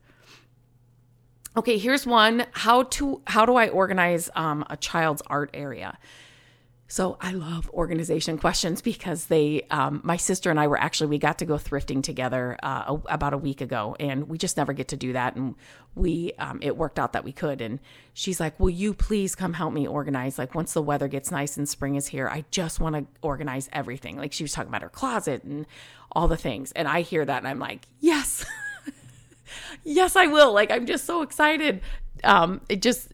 Okay, 1.56 1.78
here's 1.78 2.08
one. 2.08 2.48
How 2.52 2.82
to 2.84 3.22
how 3.28 3.46
do 3.46 3.56
I 3.56 3.68
organize 3.70 4.28
um, 4.36 4.66
a 4.72 4.78
child's 4.78 5.22
art 5.28 5.52
area? 5.54 6.00
So 6.90 7.18
I 7.20 7.34
love 7.34 7.70
organization 7.72 8.38
questions 8.38 8.82
because 8.82 9.26
they, 9.26 9.64
um, 9.70 10.00
my 10.06 10.16
sister 10.16 10.50
and 10.50 10.58
I 10.58 10.68
were 10.68 10.80
actually, 10.80 11.08
we 11.08 11.18
got 11.18 11.40
to 11.40 11.46
go 11.46 11.56
thrifting 11.56 12.02
together 12.02 12.58
uh, 12.64 12.96
a, 13.10 13.14
about 13.14 13.34
a 13.34 13.38
week 13.38 13.60
ago, 13.60 13.98
and 14.00 14.30
we 14.30 14.38
just 14.38 14.56
never 14.56 14.72
get 14.72 14.88
to 14.90 14.96
do 14.96 15.12
that. 15.12 15.36
And 15.36 15.56
we, 15.96 16.32
um, 16.40 16.60
it 16.62 16.78
worked 16.78 16.98
out 16.98 17.12
that 17.12 17.26
we 17.26 17.34
could. 17.34 17.60
And 17.60 17.80
she's 18.14 18.40
like, 18.40 18.58
"Will 18.58 18.70
you 18.70 18.94
please 18.94 19.36
come 19.36 19.54
help 19.54 19.74
me 19.74 19.86
organize? 19.86 20.38
Like 20.38 20.56
once 20.56 20.72
the 20.72 20.82
weather 20.82 21.10
gets 21.10 21.30
nice 21.30 21.58
and 21.58 21.68
spring 21.68 21.96
is 21.96 22.08
here, 22.08 22.30
I 22.30 22.46
just 22.52 22.80
want 22.80 22.96
to 22.96 23.06
organize 23.22 23.68
everything." 23.74 24.16
Like 24.16 24.32
she 24.32 24.46
was 24.46 24.54
talking 24.54 24.70
about 24.70 24.82
her 24.82 24.90
closet 24.90 25.44
and 25.44 25.66
all 26.14 26.30
the 26.30 26.38
things, 26.38 26.72
and 26.72 26.88
I 26.88 27.02
hear 27.02 27.26
that 27.26 27.40
and 27.40 27.48
I'm 27.48 27.60
like, 27.60 27.86
"Yes." 28.00 28.46
yes, 29.84 30.16
I 30.16 30.28
will. 30.28 30.54
Like 30.54 30.72
I'm 30.72 30.86
just 30.86 31.04
so 31.04 31.22
excited. 31.22 31.82
Um, 32.24 32.62
it 32.70 32.82
just 32.82 33.12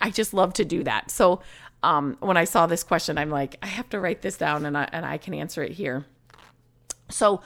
I 0.00 0.10
just 0.10 0.34
love 0.34 0.52
to 0.54 0.64
do 0.64 0.82
that. 0.84 1.10
So 1.10 1.40
um, 1.86 2.16
when 2.18 2.36
I 2.36 2.44
saw 2.44 2.66
this 2.66 2.82
question, 2.82 3.16
I'm 3.16 3.30
like, 3.30 3.56
I 3.62 3.68
have 3.68 3.88
to 3.90 4.00
write 4.00 4.20
this 4.20 4.36
down 4.36 4.66
and 4.66 4.76
I, 4.76 4.88
and 4.92 5.06
I 5.06 5.18
can 5.18 5.32
answer 5.34 5.62
it 5.62 5.70
here. 5.70 6.04
So 7.10 7.42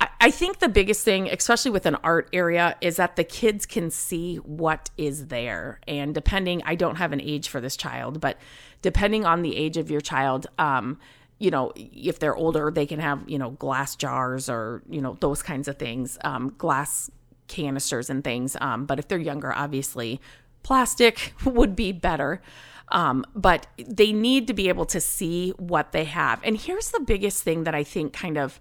I, 0.00 0.08
I 0.20 0.30
think 0.30 0.60
the 0.60 0.68
biggest 0.68 1.04
thing, 1.04 1.28
especially 1.28 1.72
with 1.72 1.84
an 1.84 1.96
art 1.96 2.28
area, 2.32 2.76
is 2.80 2.96
that 2.96 3.16
the 3.16 3.24
kids 3.24 3.66
can 3.66 3.90
see 3.90 4.36
what 4.36 4.90
is 4.96 5.26
there. 5.26 5.80
And 5.88 6.14
depending, 6.14 6.62
I 6.64 6.76
don't 6.76 6.94
have 6.96 7.12
an 7.12 7.20
age 7.20 7.48
for 7.48 7.60
this 7.60 7.76
child, 7.76 8.20
but 8.20 8.38
depending 8.80 9.24
on 9.24 9.42
the 9.42 9.56
age 9.56 9.76
of 9.76 9.90
your 9.90 10.00
child, 10.00 10.46
um, 10.56 11.00
you 11.40 11.50
know, 11.50 11.72
if 11.74 12.20
they're 12.20 12.36
older, 12.36 12.70
they 12.70 12.86
can 12.86 13.00
have, 13.00 13.24
you 13.26 13.40
know, 13.40 13.50
glass 13.50 13.96
jars 13.96 14.48
or, 14.48 14.82
you 14.88 15.00
know, 15.00 15.16
those 15.18 15.42
kinds 15.42 15.66
of 15.66 15.78
things, 15.78 16.16
um, 16.22 16.54
glass 16.58 17.10
canisters 17.48 18.08
and 18.08 18.22
things. 18.22 18.56
Um, 18.60 18.86
but 18.86 19.00
if 19.00 19.08
they're 19.08 19.18
younger, 19.18 19.52
obviously, 19.52 20.20
plastic 20.62 21.34
would 21.44 21.74
be 21.74 21.90
better. 21.90 22.40
Um, 22.88 23.24
but 23.34 23.66
they 23.78 24.12
need 24.12 24.46
to 24.46 24.54
be 24.54 24.68
able 24.68 24.84
to 24.86 25.00
see 25.00 25.50
what 25.52 25.92
they 25.92 26.04
have. 26.04 26.40
And 26.44 26.56
here's 26.56 26.90
the 26.90 27.00
biggest 27.00 27.42
thing 27.42 27.64
that 27.64 27.74
I 27.74 27.82
think 27.82 28.12
kind 28.12 28.36
of 28.36 28.60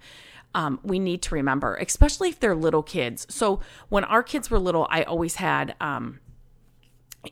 um, 0.56 0.80
we 0.84 1.00
need 1.00 1.22
to 1.24 1.36
remember, 1.36 1.76
especially 1.76 2.30
if 2.30 2.40
they're 2.40 2.56
little 2.56 2.84
kids. 2.84 3.26
So 3.30 3.60
when 3.90 4.04
our 4.04 4.24
kids 4.24 4.50
were 4.50 4.60
little, 4.60 4.88
I 4.90 5.04
always 5.04 5.36
had, 5.36 5.76
um, 5.82 6.20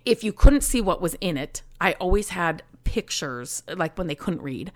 if 0.06 0.24
you 0.24 0.34
couldn't 0.34 0.62
see 0.62 0.82
what 0.82 1.02
was 1.02 1.16
in 1.22 1.38
it, 1.38 1.62
I 1.80 1.94
always 1.94 2.30
had 2.30 2.64
pictures, 2.84 3.64
like 3.74 3.98
when 3.98 4.08
they 4.08 4.16
couldn't 4.16 4.42
read, 4.42 4.72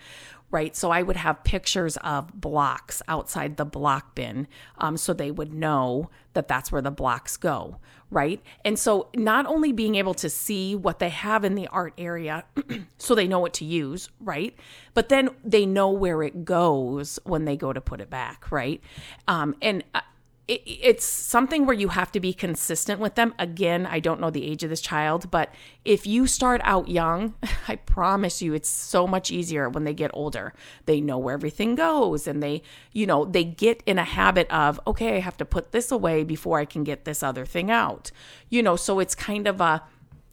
right? 0.56 0.74
So 0.74 0.90
I 0.90 1.02
would 1.02 1.18
have 1.18 1.44
pictures 1.44 1.98
of 1.98 2.40
blocks 2.40 3.02
outside 3.10 3.58
the 3.58 3.66
block 3.66 4.16
bin 4.16 4.48
um, 4.78 4.96
so 4.96 5.12
they 5.12 5.30
would 5.30 5.54
know 5.54 6.10
that 6.32 6.48
that's 6.48 6.72
where 6.72 6.82
the 6.82 6.92
blocks 6.92 7.36
go, 7.36 7.82
right? 8.10 8.42
And 8.64 8.80
so 8.80 9.10
not 9.14 9.48
only 9.48 9.74
being 9.74 9.96
able 9.96 10.14
to 10.14 10.30
see 10.30 10.74
what 10.74 11.00
they 11.00 11.10
have 11.10 11.44
in 11.44 11.56
the 11.56 11.68
art 11.68 11.94
area 11.98 12.46
so 12.98 13.16
they 13.16 13.28
know 13.28 13.40
what 13.40 13.54
to 13.56 13.66
use, 13.66 14.08
right? 14.22 14.56
But 14.94 15.10
then 15.10 15.32
they 15.44 15.66
know 15.66 15.90
where 15.90 16.24
it 16.24 16.46
goes 16.46 17.20
when 17.26 17.44
they 17.44 17.58
go 17.58 17.74
to 17.74 17.82
put 17.82 18.00
it 18.00 18.10
back, 18.10 18.50
right? 18.50 18.82
Um, 19.28 19.58
and 19.62 19.84
uh, 19.94 20.00
it, 20.48 20.62
it's 20.66 21.06
something 21.06 21.66
where 21.66 21.76
you 21.76 21.90
have 21.90 22.12
to 22.12 22.20
be 22.20 22.34
consistent 22.34 23.00
with 23.00 23.16
them. 23.16 23.34
Again, 23.40 23.86
I 23.86 24.00
don't 24.00 24.20
know 24.20 24.30
the 24.30 24.46
age 24.46 24.64
of 24.64 24.70
this 24.70 24.82
child, 24.82 25.32
but 25.32 25.54
if 25.84 26.06
you 26.06 26.28
start 26.28 26.62
out 26.64 26.88
young, 26.88 27.34
I 27.68 27.78
promise 27.78 28.42
you 28.42 28.54
it's 28.54 28.70
so 28.70 29.08
much 29.08 29.32
easier 29.32 29.70
when 29.70 29.84
they 29.84 29.94
get 29.94 30.12
older. 30.14 30.54
They 30.86 31.02
know 31.02 31.18
where 31.18 31.34
everything 31.34 31.76
goes 31.76 32.28
and 32.28 32.44
they, 32.44 32.62
you 32.92 33.08
know, 33.08 33.26
they 33.26 33.44
get 33.44 33.82
in 33.86 33.98
a 33.98 34.04
habit 34.04 34.50
of, 34.52 34.80
okay, 34.86 35.18
I 35.18 35.20
have 35.20 35.38
to 35.38 35.46
put 35.46 35.72
this 35.72 35.92
away 35.92 36.24
before 36.24 36.60
I 36.60 36.66
can 36.66 36.84
get 36.84 37.06
this 37.06 37.24
other 37.24 37.46
thing 37.46 37.72
out. 37.72 38.12
You 38.50 38.62
know, 38.62 38.76
so 38.76 39.00
it's 39.00 39.16
kind 39.16 39.48
of 39.48 39.60
a, 39.62 39.84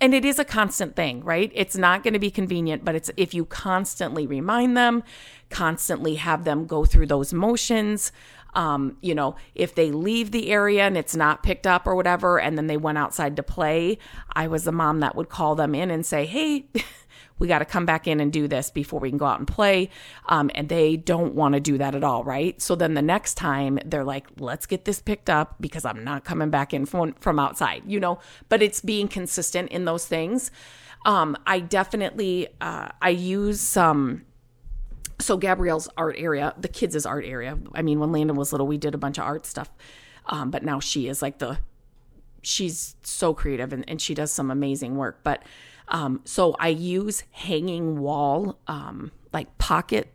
and 0.02 0.14
it 0.14 0.24
is 0.24 0.40
a 0.40 0.44
constant 0.44 0.96
thing, 0.96 1.22
right? 1.22 1.52
It's 1.54 1.76
not 1.76 2.02
going 2.02 2.12
to 2.12 2.18
be 2.18 2.30
convenient, 2.30 2.84
but 2.84 2.96
it's 2.96 3.10
if 3.16 3.32
you 3.32 3.44
constantly 3.44 4.26
remind 4.26 4.76
them, 4.76 5.04
constantly 5.48 6.16
have 6.16 6.42
them 6.42 6.66
go 6.66 6.84
through 6.84 7.06
those 7.06 7.32
motions, 7.32 8.10
um, 8.54 8.96
you 9.00 9.14
know, 9.14 9.36
if 9.54 9.74
they 9.74 9.90
leave 9.90 10.30
the 10.30 10.50
area 10.50 10.82
and 10.82 10.96
it's 10.96 11.16
not 11.16 11.42
picked 11.42 11.66
up 11.66 11.86
or 11.86 11.94
whatever, 11.94 12.38
and 12.38 12.56
then 12.56 12.66
they 12.66 12.76
went 12.76 12.98
outside 12.98 13.36
to 13.36 13.42
play, 13.42 13.98
I 14.32 14.46
was 14.46 14.64
the 14.64 14.72
mom 14.72 15.00
that 15.00 15.16
would 15.16 15.28
call 15.28 15.54
them 15.54 15.74
in 15.74 15.90
and 15.90 16.04
say, 16.04 16.26
hey, 16.26 16.66
we 17.38 17.48
got 17.48 17.58
to 17.58 17.64
come 17.64 17.86
back 17.86 18.06
in 18.06 18.20
and 18.20 18.32
do 18.32 18.46
this 18.46 18.70
before 18.70 19.00
we 19.00 19.08
can 19.08 19.18
go 19.18 19.24
out 19.24 19.38
and 19.38 19.48
play. 19.48 19.90
Um, 20.26 20.50
and 20.54 20.68
they 20.68 20.96
don't 20.96 21.34
want 21.34 21.54
to 21.54 21.60
do 21.60 21.78
that 21.78 21.94
at 21.94 22.04
all, 22.04 22.24
right? 22.24 22.60
So 22.60 22.74
then 22.74 22.94
the 22.94 23.02
next 23.02 23.34
time 23.34 23.78
they're 23.84 24.04
like, 24.04 24.26
let's 24.38 24.66
get 24.66 24.84
this 24.84 25.00
picked 25.00 25.30
up 25.30 25.56
because 25.60 25.84
I'm 25.84 26.04
not 26.04 26.24
coming 26.24 26.50
back 26.50 26.72
in 26.74 26.86
from, 26.86 27.14
from 27.14 27.38
outside, 27.38 27.82
you 27.86 27.98
know, 27.98 28.18
but 28.48 28.62
it's 28.62 28.80
being 28.80 29.08
consistent 29.08 29.70
in 29.70 29.86
those 29.86 30.06
things. 30.06 30.50
Um, 31.04 31.36
I 31.46 31.60
definitely, 31.60 32.48
uh, 32.60 32.88
I 33.00 33.10
use 33.10 33.60
some, 33.60 34.24
so 35.22 35.36
Gabrielle's 35.36 35.88
art 35.96 36.16
area, 36.18 36.54
the 36.58 36.68
kids' 36.68 37.06
art 37.06 37.24
area. 37.24 37.58
I 37.74 37.82
mean, 37.82 38.00
when 38.00 38.12
Landon 38.12 38.36
was 38.36 38.52
little, 38.52 38.66
we 38.66 38.78
did 38.78 38.94
a 38.94 38.98
bunch 38.98 39.18
of 39.18 39.24
art 39.24 39.46
stuff. 39.46 39.70
Um, 40.26 40.50
but 40.50 40.62
now 40.62 40.80
she 40.80 41.08
is 41.08 41.22
like 41.22 41.38
the, 41.38 41.58
she's 42.42 42.96
so 43.02 43.34
creative 43.34 43.72
and, 43.72 43.88
and 43.88 44.00
she 44.00 44.14
does 44.14 44.32
some 44.32 44.50
amazing 44.50 44.96
work. 44.96 45.20
But 45.22 45.42
um, 45.88 46.20
so 46.24 46.54
I 46.58 46.68
use 46.68 47.24
hanging 47.30 47.98
wall, 47.98 48.58
um, 48.66 49.12
like 49.32 49.58
pocket 49.58 50.12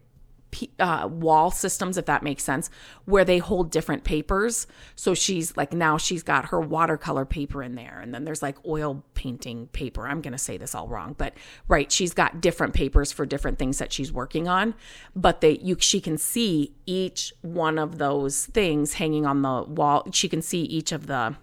uh, 0.80 1.08
wall 1.12 1.52
systems, 1.52 1.98
if 1.98 2.06
that 2.06 2.24
makes 2.24 2.44
sense, 2.44 2.70
where 3.06 3.26
they 3.26 3.38
hold 3.38 3.72
different 3.72 4.04
papers. 4.04 4.68
So 4.96 5.14
she's 5.14 5.56
like, 5.58 5.74
now 5.74 5.98
she's 5.98 6.24
got 6.24 6.46
her 6.46 6.60
watercolor 6.60 7.26
paper 7.26 7.62
in 7.62 7.76
there. 7.76 8.00
And 8.02 8.14
then 8.14 8.24
there's 8.24 8.42
like 8.42 8.58
oil 8.66 9.04
painting 9.14 9.68
paper. 9.68 10.08
I'm 10.08 10.22
going 10.22 10.34
to 10.34 10.38
say 10.38 10.58
this 10.58 10.74
all 10.74 10.88
wrong, 10.88 11.16
but 11.18 11.34
right. 11.68 11.92
She's 11.92 12.14
got 12.14 12.42
different 12.42 12.74
papers 12.74 13.12
for 13.12 13.26
different 13.26 13.60
things 13.60 13.78
that 13.80 13.92
she's 13.92 14.12
working 14.12 14.48
on. 14.48 14.74
But 15.16 15.42
they, 15.42 15.58
you, 15.60 15.78
she 15.80 16.00
can 16.00 16.18
see 16.18 16.74
each 16.86 17.34
one 17.42 17.78
of 17.78 17.98
those 17.98 18.46
things 18.46 18.94
hanging 18.94 19.26
on 19.26 19.42
the 19.42 19.64
wall. 19.64 20.08
She 20.12 20.30
can 20.30 20.42
see 20.42 20.62
each 20.62 20.92
of 20.92 21.08
the, 21.08 21.36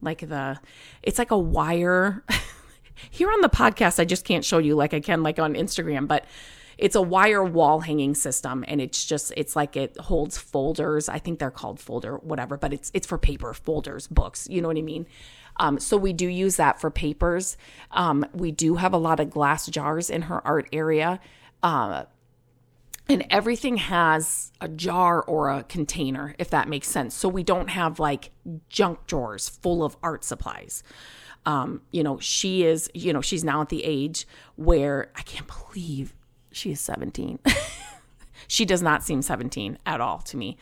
like 0.00 0.20
the, 0.28 0.58
it's 1.02 1.18
like 1.18 1.30
a 1.30 1.38
wire. 1.38 2.24
Here 3.10 3.30
on 3.30 3.42
the 3.42 3.50
podcast, 3.50 4.00
I 4.00 4.06
just 4.06 4.24
can't 4.24 4.44
show 4.44 4.58
you 4.58 4.74
like 4.74 4.94
I 4.94 5.00
can 5.00 5.22
like 5.22 5.38
on 5.38 5.54
Instagram, 5.54 6.08
but 6.08 6.24
it's 6.78 6.94
a 6.94 7.02
wire 7.02 7.42
wall 7.42 7.80
hanging 7.80 8.14
system 8.14 8.64
and 8.68 8.80
it's 8.80 9.04
just 9.04 9.32
it's 9.36 9.56
like 9.56 9.76
it 9.76 9.96
holds 9.98 10.36
folders. 10.36 11.08
I 11.08 11.18
think 11.18 11.38
they're 11.38 11.50
called 11.50 11.80
folder 11.80 12.16
whatever 12.18 12.56
but 12.56 12.72
it's 12.72 12.90
it's 12.94 13.06
for 13.06 13.18
paper 13.18 13.52
folders 13.54 14.06
books 14.06 14.46
you 14.50 14.60
know 14.60 14.68
what 14.68 14.76
i 14.76 14.82
mean? 14.82 15.06
Um, 15.58 15.80
so 15.80 15.96
we 15.96 16.12
do 16.12 16.28
use 16.28 16.56
that 16.56 16.80
for 16.80 16.90
papers. 16.90 17.56
Um, 17.90 18.26
we 18.34 18.52
do 18.52 18.74
have 18.74 18.92
a 18.92 18.98
lot 18.98 19.20
of 19.20 19.30
glass 19.30 19.66
jars 19.66 20.10
in 20.10 20.22
her 20.22 20.46
art 20.46 20.68
area 20.70 21.18
uh, 21.62 22.04
and 23.08 23.24
everything 23.30 23.78
has 23.78 24.52
a 24.60 24.68
jar 24.68 25.22
or 25.22 25.48
a 25.50 25.62
container 25.62 26.34
if 26.38 26.50
that 26.50 26.68
makes 26.68 26.88
sense. 26.88 27.14
So 27.14 27.28
we 27.28 27.42
don't 27.42 27.70
have 27.70 27.98
like 27.98 28.32
junk 28.68 29.06
drawers 29.06 29.48
full 29.48 29.82
of 29.82 29.96
art 30.02 30.24
supplies. 30.24 30.82
Um, 31.46 31.82
you 31.92 32.02
know 32.02 32.18
she 32.18 32.64
is 32.64 32.90
you 32.92 33.12
know 33.12 33.20
she's 33.20 33.44
now 33.44 33.60
at 33.60 33.68
the 33.68 33.84
age 33.84 34.26
where 34.56 35.12
i 35.14 35.22
can't 35.22 35.46
believe 35.46 36.12
she 36.56 36.72
is 36.72 36.80
17. 36.80 37.38
she 38.48 38.64
does 38.64 38.82
not 38.82 39.04
seem 39.04 39.22
17 39.22 39.78
at 39.84 40.00
all 40.00 40.18
to 40.18 40.36
me. 40.36 40.56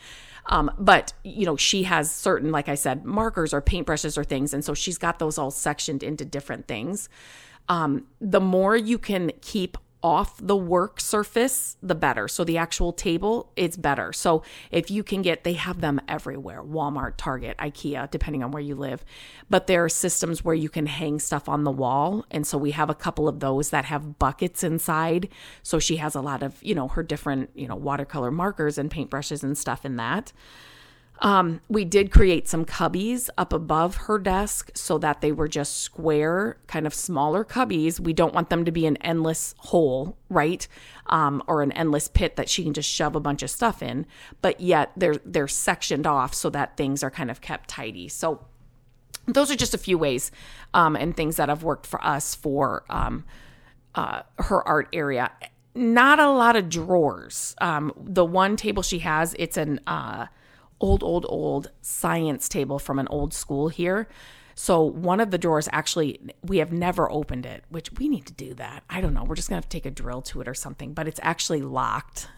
Um, 0.47 0.69
but 0.77 1.13
you 1.23 1.45
know, 1.45 1.55
she 1.55 1.83
has 1.83 2.11
certain, 2.11 2.51
like 2.51 2.69
I 2.69 2.75
said, 2.75 3.05
markers 3.05 3.53
or 3.53 3.61
paintbrushes 3.61 4.17
or 4.17 4.23
things, 4.23 4.53
and 4.53 4.63
so 4.63 4.73
she's 4.73 4.97
got 4.97 5.17
those 5.17 5.37
all 5.37 5.51
sectioned 5.51 6.03
into 6.03 6.23
different 6.23 6.67
things. 6.67 7.09
Um, 7.67 8.05
the 8.21 8.41
more 8.41 8.75
you 8.75 8.99
can 8.99 9.31
keep 9.41 9.77
off 10.03 10.37
the 10.39 10.55
work 10.55 10.99
surface, 10.99 11.77
the 11.81 11.95
better. 11.95 12.27
So 12.27 12.43
the 12.43 12.57
actual 12.57 12.93
table, 12.93 13.51
it's 13.55 13.75
better. 13.75 14.13
So 14.13 14.43
if 14.69 14.91
you 14.91 15.03
can 15.03 15.21
get, 15.21 15.43
they 15.43 15.53
have 15.53 15.81
them 15.81 15.99
everywhere 16.07 16.63
Walmart, 16.63 17.13
Target, 17.17 17.57
IKEA, 17.57 18.11
depending 18.11 18.43
on 18.43 18.51
where 18.51 18.61
you 18.61 18.75
live. 18.75 19.03
But 19.49 19.67
there 19.67 19.83
are 19.83 19.89
systems 19.89 20.43
where 20.43 20.55
you 20.55 20.69
can 20.69 20.85
hang 20.85 21.19
stuff 21.19 21.49
on 21.49 21.63
the 21.63 21.71
wall. 21.71 22.25
And 22.29 22.45
so 22.45 22.57
we 22.57 22.71
have 22.71 22.89
a 22.89 22.95
couple 22.95 23.27
of 23.27 23.39
those 23.39 23.71
that 23.71 23.85
have 23.85 24.19
buckets 24.19 24.63
inside. 24.63 25.29
So 25.63 25.79
she 25.79 25.97
has 25.97 26.13
a 26.13 26.21
lot 26.21 26.43
of, 26.43 26.63
you 26.63 26.75
know, 26.75 26.87
her 26.89 27.01
different, 27.01 27.49
you 27.55 27.67
know, 27.67 27.75
watercolor 27.75 28.31
markers 28.31 28.77
and 28.77 28.91
paintbrushes 28.91 29.43
and 29.43 29.57
stuff 29.57 29.85
in 29.85 29.95
that. 29.95 30.31
Um, 31.19 31.61
we 31.69 31.85
did 31.85 32.11
create 32.11 32.47
some 32.47 32.65
cubbies 32.65 33.29
up 33.37 33.53
above 33.53 33.95
her 33.95 34.19
desk 34.19 34.71
so 34.75 34.97
that 34.97 35.21
they 35.21 35.31
were 35.31 35.47
just 35.47 35.77
square, 35.77 36.57
kind 36.67 36.85
of 36.85 36.93
smaller 36.93 37.45
cubbies. 37.45 37.99
We 37.99 38.13
don't 38.13 38.33
want 38.33 38.49
them 38.49 38.65
to 38.65 38.71
be 38.71 38.85
an 38.85 38.97
endless 38.97 39.55
hole, 39.57 40.17
right? 40.29 40.67
Um, 41.07 41.41
or 41.47 41.61
an 41.61 41.71
endless 41.71 42.07
pit 42.07 42.35
that 42.35 42.49
she 42.49 42.63
can 42.63 42.73
just 42.73 42.89
shove 42.89 43.15
a 43.15 43.19
bunch 43.19 43.43
of 43.43 43.49
stuff 43.49 43.81
in, 43.81 44.05
but 44.41 44.59
yet 44.59 44.91
they're 44.97 45.15
they're 45.23 45.47
sectioned 45.47 46.05
off 46.05 46.33
so 46.33 46.49
that 46.49 46.75
things 46.75 47.03
are 47.03 47.11
kind 47.11 47.31
of 47.31 47.41
kept 47.41 47.69
tidy. 47.69 48.07
So 48.09 48.45
those 49.25 49.49
are 49.49 49.55
just 49.55 49.73
a 49.73 49.77
few 49.77 49.97
ways 49.97 50.31
um, 50.73 50.95
and 50.95 51.15
things 51.15 51.37
that 51.37 51.49
have 51.49 51.63
worked 51.63 51.87
for 51.87 52.03
us 52.05 52.35
for 52.35 52.83
um, 52.89 53.25
uh, 53.95 54.23
her 54.39 54.67
art 54.67 54.89
area. 54.93 55.31
Not 55.73 56.19
a 56.19 56.29
lot 56.29 56.55
of 56.55 56.69
drawers. 56.69 57.55
Um, 57.59 57.91
the 57.97 58.25
one 58.25 58.55
table 58.55 58.83
she 58.83 58.99
has, 58.99 59.35
it's 59.39 59.57
an 59.57 59.79
uh, 59.87 60.27
old, 60.79 61.03
old, 61.03 61.25
old 61.29 61.71
science 61.81 62.49
table 62.49 62.79
from 62.79 62.99
an 62.99 63.07
old 63.09 63.33
school 63.33 63.69
here. 63.69 64.07
So 64.55 64.81
one 64.81 65.19
of 65.19 65.31
the 65.31 65.37
drawers 65.37 65.67
actually, 65.71 66.19
we 66.43 66.57
have 66.57 66.71
never 66.71 67.11
opened 67.11 67.45
it, 67.45 67.63
which 67.69 67.91
we 67.93 68.07
need 68.07 68.25
to 68.27 68.33
do 68.33 68.53
that. 68.55 68.83
I 68.89 69.01
don't 69.01 69.13
know. 69.13 69.23
We're 69.23 69.35
just 69.35 69.49
gonna 69.49 69.57
have 69.57 69.69
to 69.69 69.69
take 69.69 69.85
a 69.85 69.91
drill 69.91 70.21
to 70.23 70.41
it 70.41 70.47
or 70.47 70.53
something, 70.53 70.93
but 70.93 71.07
it's 71.07 71.19
actually 71.21 71.61
locked. 71.61 72.29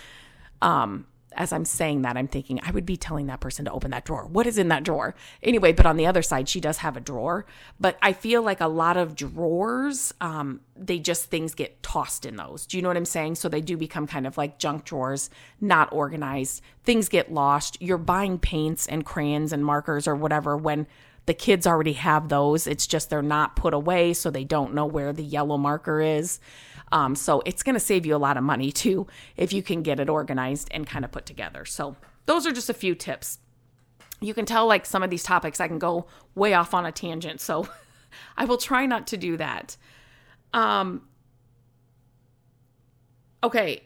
um, 0.62 1.06
as 1.36 1.52
I'm 1.52 1.64
saying 1.64 2.02
that, 2.02 2.16
I'm 2.16 2.28
thinking 2.28 2.60
I 2.62 2.70
would 2.70 2.86
be 2.86 2.96
telling 2.96 3.26
that 3.26 3.40
person 3.40 3.64
to 3.66 3.72
open 3.72 3.90
that 3.90 4.04
drawer. 4.04 4.26
What 4.26 4.46
is 4.46 4.58
in 4.58 4.68
that 4.68 4.84
drawer? 4.84 5.14
Anyway, 5.42 5.72
but 5.72 5.86
on 5.86 5.96
the 5.96 6.06
other 6.06 6.22
side, 6.22 6.48
she 6.48 6.60
does 6.60 6.78
have 6.78 6.96
a 6.96 7.00
drawer. 7.00 7.46
But 7.78 7.98
I 8.02 8.12
feel 8.12 8.42
like 8.42 8.60
a 8.60 8.68
lot 8.68 8.96
of 8.96 9.14
drawers, 9.14 10.12
um, 10.20 10.60
they 10.76 10.98
just 10.98 11.26
things 11.26 11.54
get 11.54 11.82
tossed 11.82 12.26
in 12.26 12.36
those. 12.36 12.66
Do 12.66 12.76
you 12.76 12.82
know 12.82 12.88
what 12.88 12.96
I'm 12.96 13.04
saying? 13.04 13.36
So 13.36 13.48
they 13.48 13.60
do 13.60 13.76
become 13.76 14.06
kind 14.06 14.26
of 14.26 14.36
like 14.36 14.58
junk 14.58 14.84
drawers, 14.84 15.30
not 15.60 15.92
organized. 15.92 16.62
Things 16.84 17.08
get 17.08 17.32
lost. 17.32 17.76
You're 17.80 17.98
buying 17.98 18.38
paints 18.38 18.86
and 18.86 19.04
crayons 19.04 19.52
and 19.52 19.64
markers 19.64 20.08
or 20.08 20.14
whatever 20.14 20.56
when 20.56 20.86
the 21.26 21.34
kids 21.34 21.66
already 21.66 21.94
have 21.94 22.28
those. 22.28 22.66
It's 22.66 22.86
just 22.86 23.10
they're 23.10 23.20
not 23.22 23.56
put 23.56 23.74
away, 23.74 24.14
so 24.14 24.30
they 24.30 24.44
don't 24.44 24.74
know 24.74 24.86
where 24.86 25.12
the 25.12 25.24
yellow 25.24 25.58
marker 25.58 26.00
is. 26.00 26.40
Um, 26.92 27.14
so 27.14 27.42
it's 27.44 27.62
going 27.62 27.74
to 27.74 27.80
save 27.80 28.06
you 28.06 28.14
a 28.14 28.18
lot 28.18 28.36
of 28.36 28.44
money 28.44 28.70
too 28.70 29.06
if 29.36 29.52
you 29.52 29.62
can 29.62 29.82
get 29.82 29.98
it 29.98 30.08
organized 30.08 30.68
and 30.70 30.86
kind 30.86 31.04
of 31.04 31.12
put 31.12 31.26
together. 31.26 31.64
So 31.64 31.96
those 32.26 32.46
are 32.46 32.52
just 32.52 32.70
a 32.70 32.74
few 32.74 32.94
tips. 32.94 33.38
You 34.20 34.34
can 34.34 34.46
tell 34.46 34.66
like 34.66 34.86
some 34.86 35.02
of 35.02 35.10
these 35.10 35.22
topics 35.22 35.60
I 35.60 35.68
can 35.68 35.78
go 35.78 36.06
way 36.34 36.54
off 36.54 36.74
on 36.74 36.86
a 36.86 36.92
tangent. 36.92 37.40
So 37.40 37.68
I 38.36 38.44
will 38.44 38.56
try 38.56 38.86
not 38.86 39.06
to 39.08 39.16
do 39.16 39.36
that. 39.36 39.76
Um, 40.52 41.02
okay. 43.42 43.82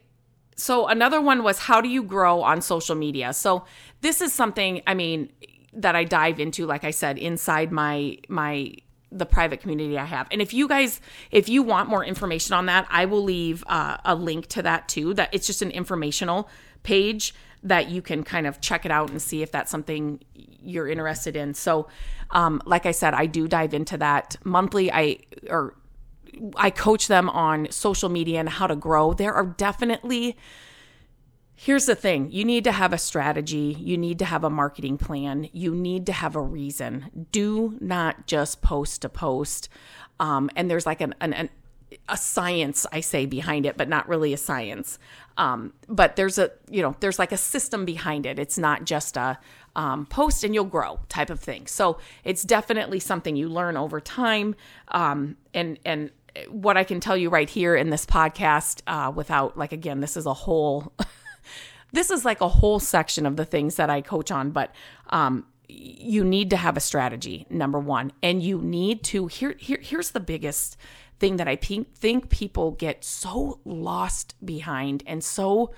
So 0.57 0.89
another 0.89 1.21
one 1.21 1.43
was 1.43 1.59
how 1.59 1.81
do 1.81 1.89
you 1.89 2.03
grow 2.03 2.43
on 2.43 2.61
social 2.61 2.95
media? 2.95 3.33
So 3.33 3.65
this 4.03 4.21
is 4.21 4.33
something, 4.33 4.83
I 4.87 4.95
mean, 4.95 5.31
that 5.73 5.97
I 5.97 6.05
dive 6.05 6.41
into, 6.41 6.67
like 6.67 6.85
I 6.85 6.91
said, 6.91 7.17
inside 7.19 7.73
my 7.73 8.19
my 8.29 8.75
the 9.13 9.27
private 9.27 9.61
community 9.61 9.99
I 9.99 10.05
have. 10.05 10.29
And 10.31 10.41
if 10.41 10.55
you 10.55 10.69
guys, 10.69 11.01
if 11.31 11.49
you 11.49 11.63
want 11.63 11.89
more 11.89 12.05
information 12.05 12.55
on 12.55 12.67
that, 12.67 12.87
I 12.91 13.07
will 13.07 13.23
leave 13.23 13.65
uh, 13.67 13.97
a 14.05 14.15
link 14.15 14.47
to 14.49 14.63
that 14.63 14.89
too. 14.89 15.15
That 15.15 15.31
it's 15.33 15.47
just 15.47 15.63
an 15.63 15.71
informational 15.71 16.49
page 16.83 17.35
that 17.63 17.91
you 17.91 18.01
can 18.01 18.23
kind 18.23 18.47
of 18.47 18.61
check 18.61 18.87
it 18.87 18.91
out 18.91 19.11
and 19.11 19.21
see 19.21 19.43
if 19.43 19.53
that's 19.53 19.71
something 19.71 20.21
you're 20.35 20.89
interested 20.89 21.37
in. 21.37 21.55
So, 21.55 21.89
um, 22.31 22.63
like 22.65 22.87
I 22.87 22.93
said, 22.93 23.15
I 23.15 23.27
do 23.27 23.49
dive 23.49 23.75
into 23.75 23.99
that 23.99 24.37
monthly. 24.45 24.93
I 24.93 25.19
or 25.49 25.75
I 26.57 26.71
coach 26.71 27.09
them 27.09 27.29
on 27.29 27.71
social 27.71 28.09
media 28.09 28.41
and 28.41 28.49
how 28.49 28.67
to 28.67 28.77
grow. 28.77 29.13
There 29.13 29.35
are 29.35 29.45
definitely 29.45 30.37
Here's 31.63 31.85
the 31.85 31.95
thing 31.95 32.31
you 32.33 32.47
need 32.47 32.65
to 32.65 32.73
have 32.73 32.95
a 32.95 32.97
strategy, 32.97 33.77
you 33.79 33.99
need 33.99 34.19
to 34.21 34.25
have 34.25 34.45
a 34.45 34.49
marketing 34.49 34.97
plan, 34.97 35.47
you 35.53 35.75
need 35.75 36.07
to 36.07 36.13
have 36.13 36.35
a 36.35 36.41
reason. 36.41 37.29
Do 37.33 37.77
not 37.83 38.27
just 38.27 38.63
post 38.63 39.03
to 39.03 39.11
post. 39.11 39.69
Um, 40.19 40.49
and 40.57 40.71
there's 40.71 40.87
like 40.87 41.03
an, 41.03 41.15
an, 41.21 41.35
an, 41.35 41.51
a 42.09 42.17
science, 42.17 42.87
I 42.91 43.01
say, 43.01 43.27
behind 43.27 43.67
it, 43.67 43.77
but 43.77 43.91
not 43.91 44.09
really 44.09 44.33
a 44.33 44.39
science. 44.39 44.99
Um, 45.37 45.75
but 45.87 46.17
there's 46.17 46.39
a, 46.39 46.51
you 46.71 46.81
know, 46.81 46.97
there's 47.01 47.19
like 47.19 47.31
a 47.31 47.37
system 47.37 47.85
behind 47.85 48.25
it. 48.25 48.39
It's 48.39 48.57
not 48.57 48.87
just 48.87 49.19
a 49.19 49.39
um, 49.77 50.07
post 50.07 50.45
and 50.45 50.55
you'll 50.55 50.65
grow 50.65 51.01
type 51.11 51.29
of 51.29 51.41
thing. 51.41 51.67
So 51.67 51.99
it's 52.25 52.43
definitely 52.43 53.01
something 53.01 53.37
you 53.37 53.51
learn 53.51 53.77
over 53.77 54.01
time. 54.01 54.55
Um, 54.89 55.37
and, 55.53 55.79
and, 55.85 56.11
what 56.49 56.77
I 56.77 56.85
can 56.85 57.01
tell 57.01 57.17
you 57.17 57.29
right 57.29 57.51
here 57.51 57.75
in 57.75 57.91
this 57.91 58.07
podcast, 58.07 58.83
uh, 58.87 59.11
without 59.11 59.59
like, 59.59 59.73
again, 59.73 59.99
this 59.99 60.17
is 60.17 60.27
a 60.27 60.33
whole 60.33 60.93
this 61.93 62.11
is 62.11 62.25
like 62.25 62.41
a 62.41 62.49
whole 62.49 62.81
section 62.81 63.27
of 63.27 63.37
the 63.37 63.45
things 63.45 63.77
that 63.77 63.91
I 63.91 64.01
coach 64.01 64.31
on, 64.31 64.51
but 64.51 64.75
um, 65.09 65.47
you 65.69 66.25
need 66.25 66.51
to 66.51 66.57
have 66.57 66.77
a 66.77 66.81
strategy, 66.81 67.47
number 67.51 67.79
one. 67.79 68.13
And 68.23 68.43
you 68.43 68.61
need 68.61 69.03
to, 69.05 69.27
here, 69.27 69.55
here 69.59 69.79
here's 69.83 70.11
the 70.11 70.21
biggest 70.21 70.77
thing 71.21 71.37
that 71.37 71.47
I 71.47 71.57
think 71.57 72.31
people 72.31 72.73
get 72.73 73.05
so 73.05 73.61
lost 73.65 74.35
behind 74.45 75.03
and 75.07 75.23
so 75.23 75.73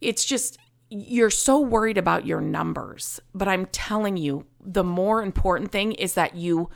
it's 0.00 0.24
just 0.24 0.58
you're 0.90 1.30
so 1.30 1.60
worried 1.60 1.98
about 1.98 2.24
your 2.24 2.40
numbers 2.40 3.20
but 3.34 3.46
i'm 3.46 3.66
telling 3.66 4.16
you 4.16 4.46
the 4.60 4.82
more 4.82 5.22
important 5.22 5.70
thing 5.70 5.92
is 5.92 6.14
that 6.14 6.34
you 6.34 6.70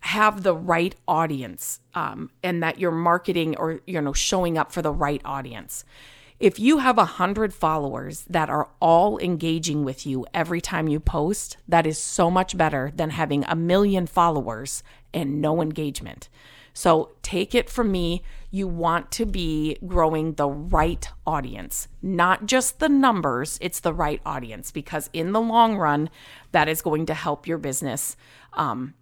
have 0.00 0.42
the 0.42 0.54
right 0.54 0.94
audience 1.08 1.80
um, 1.94 2.30
and 2.42 2.62
that 2.62 2.78
you're 2.78 2.90
marketing 2.90 3.56
or 3.56 3.80
you 3.86 4.00
know 4.00 4.12
showing 4.12 4.58
up 4.58 4.72
for 4.72 4.82
the 4.82 4.92
right 4.92 5.22
audience 5.24 5.84
if 6.38 6.58
you 6.58 6.78
have 6.78 6.98
a 6.98 7.04
hundred 7.04 7.54
followers 7.54 8.24
that 8.28 8.50
are 8.50 8.68
all 8.80 9.18
engaging 9.18 9.84
with 9.84 10.06
you 10.06 10.26
every 10.34 10.60
time 10.60 10.86
you 10.86 11.00
post, 11.00 11.56
that 11.66 11.86
is 11.86 11.98
so 11.98 12.30
much 12.30 12.56
better 12.56 12.92
than 12.94 13.10
having 13.10 13.44
a 13.44 13.56
million 13.56 14.06
followers 14.06 14.82
and 15.14 15.40
no 15.40 15.62
engagement. 15.62 16.28
So 16.74 17.12
take 17.22 17.54
it 17.54 17.70
from 17.70 17.90
me. 17.90 18.22
You 18.50 18.68
want 18.68 19.10
to 19.12 19.24
be 19.24 19.78
growing 19.86 20.34
the 20.34 20.48
right 20.48 21.08
audience, 21.26 21.88
not 22.02 22.44
just 22.44 22.80
the 22.80 22.88
numbers, 22.90 23.56
it's 23.62 23.80
the 23.80 23.94
right 23.94 24.20
audience 24.26 24.70
because 24.70 25.08
in 25.14 25.32
the 25.32 25.40
long 25.40 25.78
run, 25.78 26.10
that 26.52 26.68
is 26.68 26.82
going 26.82 27.06
to 27.06 27.14
help 27.14 27.46
your 27.46 27.56
business 27.56 28.14
um, 28.52 28.92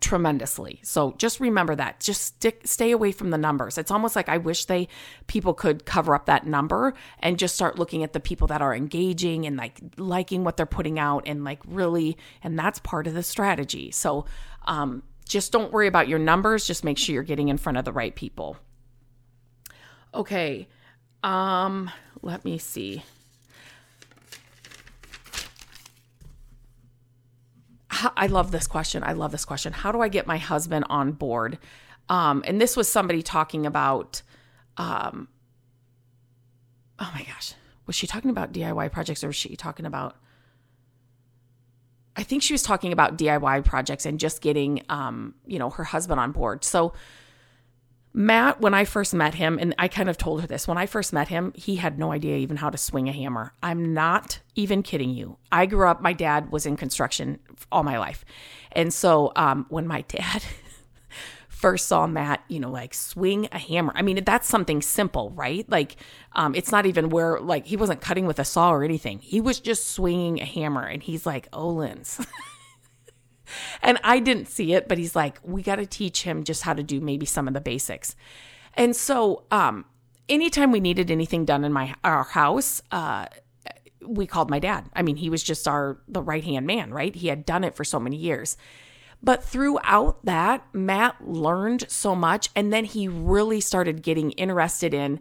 tremendously. 0.00 0.80
So 0.82 1.14
just 1.18 1.40
remember 1.40 1.74
that. 1.74 2.00
Just 2.00 2.22
stick 2.22 2.62
stay 2.64 2.90
away 2.90 3.12
from 3.12 3.30
the 3.30 3.38
numbers. 3.38 3.78
It's 3.78 3.90
almost 3.90 4.14
like 4.16 4.28
I 4.28 4.38
wish 4.38 4.66
they 4.66 4.88
people 5.26 5.54
could 5.54 5.84
cover 5.84 6.14
up 6.14 6.26
that 6.26 6.46
number 6.46 6.94
and 7.20 7.38
just 7.38 7.54
start 7.54 7.78
looking 7.78 8.02
at 8.02 8.12
the 8.12 8.20
people 8.20 8.46
that 8.48 8.62
are 8.62 8.74
engaging 8.74 9.46
and 9.46 9.56
like 9.56 9.80
liking 9.96 10.44
what 10.44 10.56
they're 10.56 10.66
putting 10.66 10.98
out 10.98 11.24
and 11.26 11.44
like 11.44 11.60
really 11.66 12.16
and 12.42 12.58
that's 12.58 12.78
part 12.80 13.06
of 13.06 13.14
the 13.14 13.22
strategy. 13.22 13.90
So 13.90 14.26
um 14.66 15.02
just 15.26 15.52
don't 15.52 15.72
worry 15.72 15.88
about 15.88 16.08
your 16.08 16.18
numbers, 16.18 16.66
just 16.66 16.84
make 16.84 16.98
sure 16.98 17.14
you're 17.14 17.22
getting 17.22 17.48
in 17.48 17.58
front 17.58 17.78
of 17.78 17.84
the 17.84 17.92
right 17.92 18.14
people. 18.14 18.56
Okay. 20.14 20.68
Um 21.22 21.90
let 22.22 22.44
me 22.44 22.58
see. 22.58 23.02
I 28.16 28.26
love 28.26 28.50
this 28.50 28.66
question. 28.66 29.02
I 29.02 29.12
love 29.12 29.32
this 29.32 29.44
question. 29.44 29.72
How 29.72 29.92
do 29.92 30.00
I 30.00 30.08
get 30.08 30.26
my 30.26 30.38
husband 30.38 30.84
on 30.88 31.12
board? 31.12 31.58
Um, 32.08 32.42
and 32.46 32.60
this 32.60 32.76
was 32.76 32.88
somebody 32.88 33.22
talking 33.22 33.66
about, 33.66 34.22
um, 34.76 35.28
oh 36.98 37.10
my 37.14 37.22
gosh, 37.24 37.54
was 37.86 37.96
she 37.96 38.06
talking 38.06 38.30
about 38.30 38.52
DIY 38.52 38.92
projects 38.92 39.22
or 39.24 39.28
was 39.28 39.36
she 39.36 39.56
talking 39.56 39.86
about? 39.86 40.16
I 42.16 42.22
think 42.22 42.42
she 42.42 42.52
was 42.52 42.62
talking 42.62 42.92
about 42.92 43.16
DIY 43.16 43.64
projects 43.64 44.04
and 44.04 44.18
just 44.18 44.40
getting, 44.40 44.82
um, 44.88 45.34
you 45.46 45.58
know, 45.58 45.70
her 45.70 45.84
husband 45.84 46.18
on 46.18 46.32
board. 46.32 46.64
So 46.64 46.92
Matt, 48.14 48.60
when 48.60 48.74
I 48.74 48.84
first 48.84 49.14
met 49.14 49.34
him, 49.34 49.58
and 49.60 49.74
I 49.78 49.86
kind 49.88 50.08
of 50.08 50.16
told 50.16 50.40
her 50.40 50.46
this, 50.46 50.66
when 50.66 50.78
I 50.78 50.86
first 50.86 51.12
met 51.12 51.28
him, 51.28 51.52
he 51.54 51.76
had 51.76 51.98
no 51.98 52.10
idea 52.12 52.36
even 52.36 52.56
how 52.56 52.70
to 52.70 52.78
swing 52.78 53.08
a 53.08 53.12
hammer. 53.12 53.52
I'm 53.62 53.92
not 53.94 54.40
even 54.54 54.82
kidding 54.82 55.10
you. 55.10 55.36
I 55.52 55.66
grew 55.66 55.86
up, 55.86 56.00
my 56.00 56.12
dad 56.12 56.50
was 56.50 56.66
in 56.66 56.76
construction 56.76 57.38
all 57.70 57.82
my 57.82 57.98
life. 57.98 58.24
And 58.72 58.92
so 58.92 59.32
um, 59.36 59.66
when 59.68 59.86
my 59.86 60.00
dad 60.08 60.42
first 61.48 61.88
saw 61.88 62.06
Matt, 62.06 62.42
you 62.48 62.60
know, 62.60 62.70
like 62.70 62.94
swing 62.94 63.48
a 63.52 63.58
hammer. 63.58 63.92
I 63.94 64.02
mean, 64.02 64.22
that's 64.24 64.48
something 64.48 64.80
simple, 64.80 65.30
right? 65.30 65.68
Like, 65.68 65.96
um, 66.32 66.54
it's 66.54 66.70
not 66.70 66.86
even 66.86 67.10
where, 67.10 67.40
like, 67.40 67.66
he 67.66 67.76
wasn't 67.76 68.00
cutting 68.00 68.26
with 68.26 68.38
a 68.38 68.44
saw 68.44 68.70
or 68.70 68.84
anything. 68.84 69.18
He 69.18 69.40
was 69.40 69.58
just 69.58 69.88
swinging 69.88 70.40
a 70.40 70.44
hammer. 70.44 70.84
And 70.84 71.02
he's 71.02 71.26
like, 71.26 71.50
Olens. 71.50 72.24
and 73.82 73.98
I 74.02 74.18
didn't 74.18 74.46
see 74.46 74.74
it, 74.74 74.88
but 74.88 74.98
he's 74.98 75.16
like, 75.16 75.38
we 75.42 75.62
got 75.62 75.76
to 75.76 75.86
teach 75.86 76.22
him 76.22 76.44
just 76.44 76.62
how 76.62 76.74
to 76.74 76.82
do 76.82 77.00
maybe 77.00 77.26
some 77.26 77.48
of 77.48 77.54
the 77.54 77.60
basics. 77.60 78.16
And 78.74 78.94
so, 78.94 79.44
um, 79.50 79.84
anytime 80.28 80.70
we 80.70 80.80
needed 80.80 81.10
anything 81.10 81.44
done 81.44 81.64
in 81.64 81.72
my 81.72 81.94
our 82.04 82.24
house, 82.24 82.82
uh, 82.92 83.26
we 84.06 84.26
called 84.26 84.50
my 84.50 84.58
dad. 84.58 84.88
I 84.94 85.02
mean, 85.02 85.16
he 85.16 85.30
was 85.30 85.42
just 85.42 85.66
our 85.66 85.98
the 86.08 86.22
right 86.22 86.44
hand 86.44 86.66
man, 86.66 86.92
right? 86.92 87.14
He 87.14 87.28
had 87.28 87.44
done 87.44 87.64
it 87.64 87.74
for 87.74 87.84
so 87.84 87.98
many 87.98 88.16
years. 88.16 88.56
But 89.22 89.42
throughout 89.42 90.24
that, 90.24 90.64
Matt 90.72 91.16
learned 91.26 91.86
so 91.88 92.14
much 92.14 92.50
and 92.54 92.72
then 92.72 92.84
he 92.84 93.08
really 93.08 93.60
started 93.60 94.02
getting 94.02 94.30
interested 94.32 94.94
in 94.94 95.18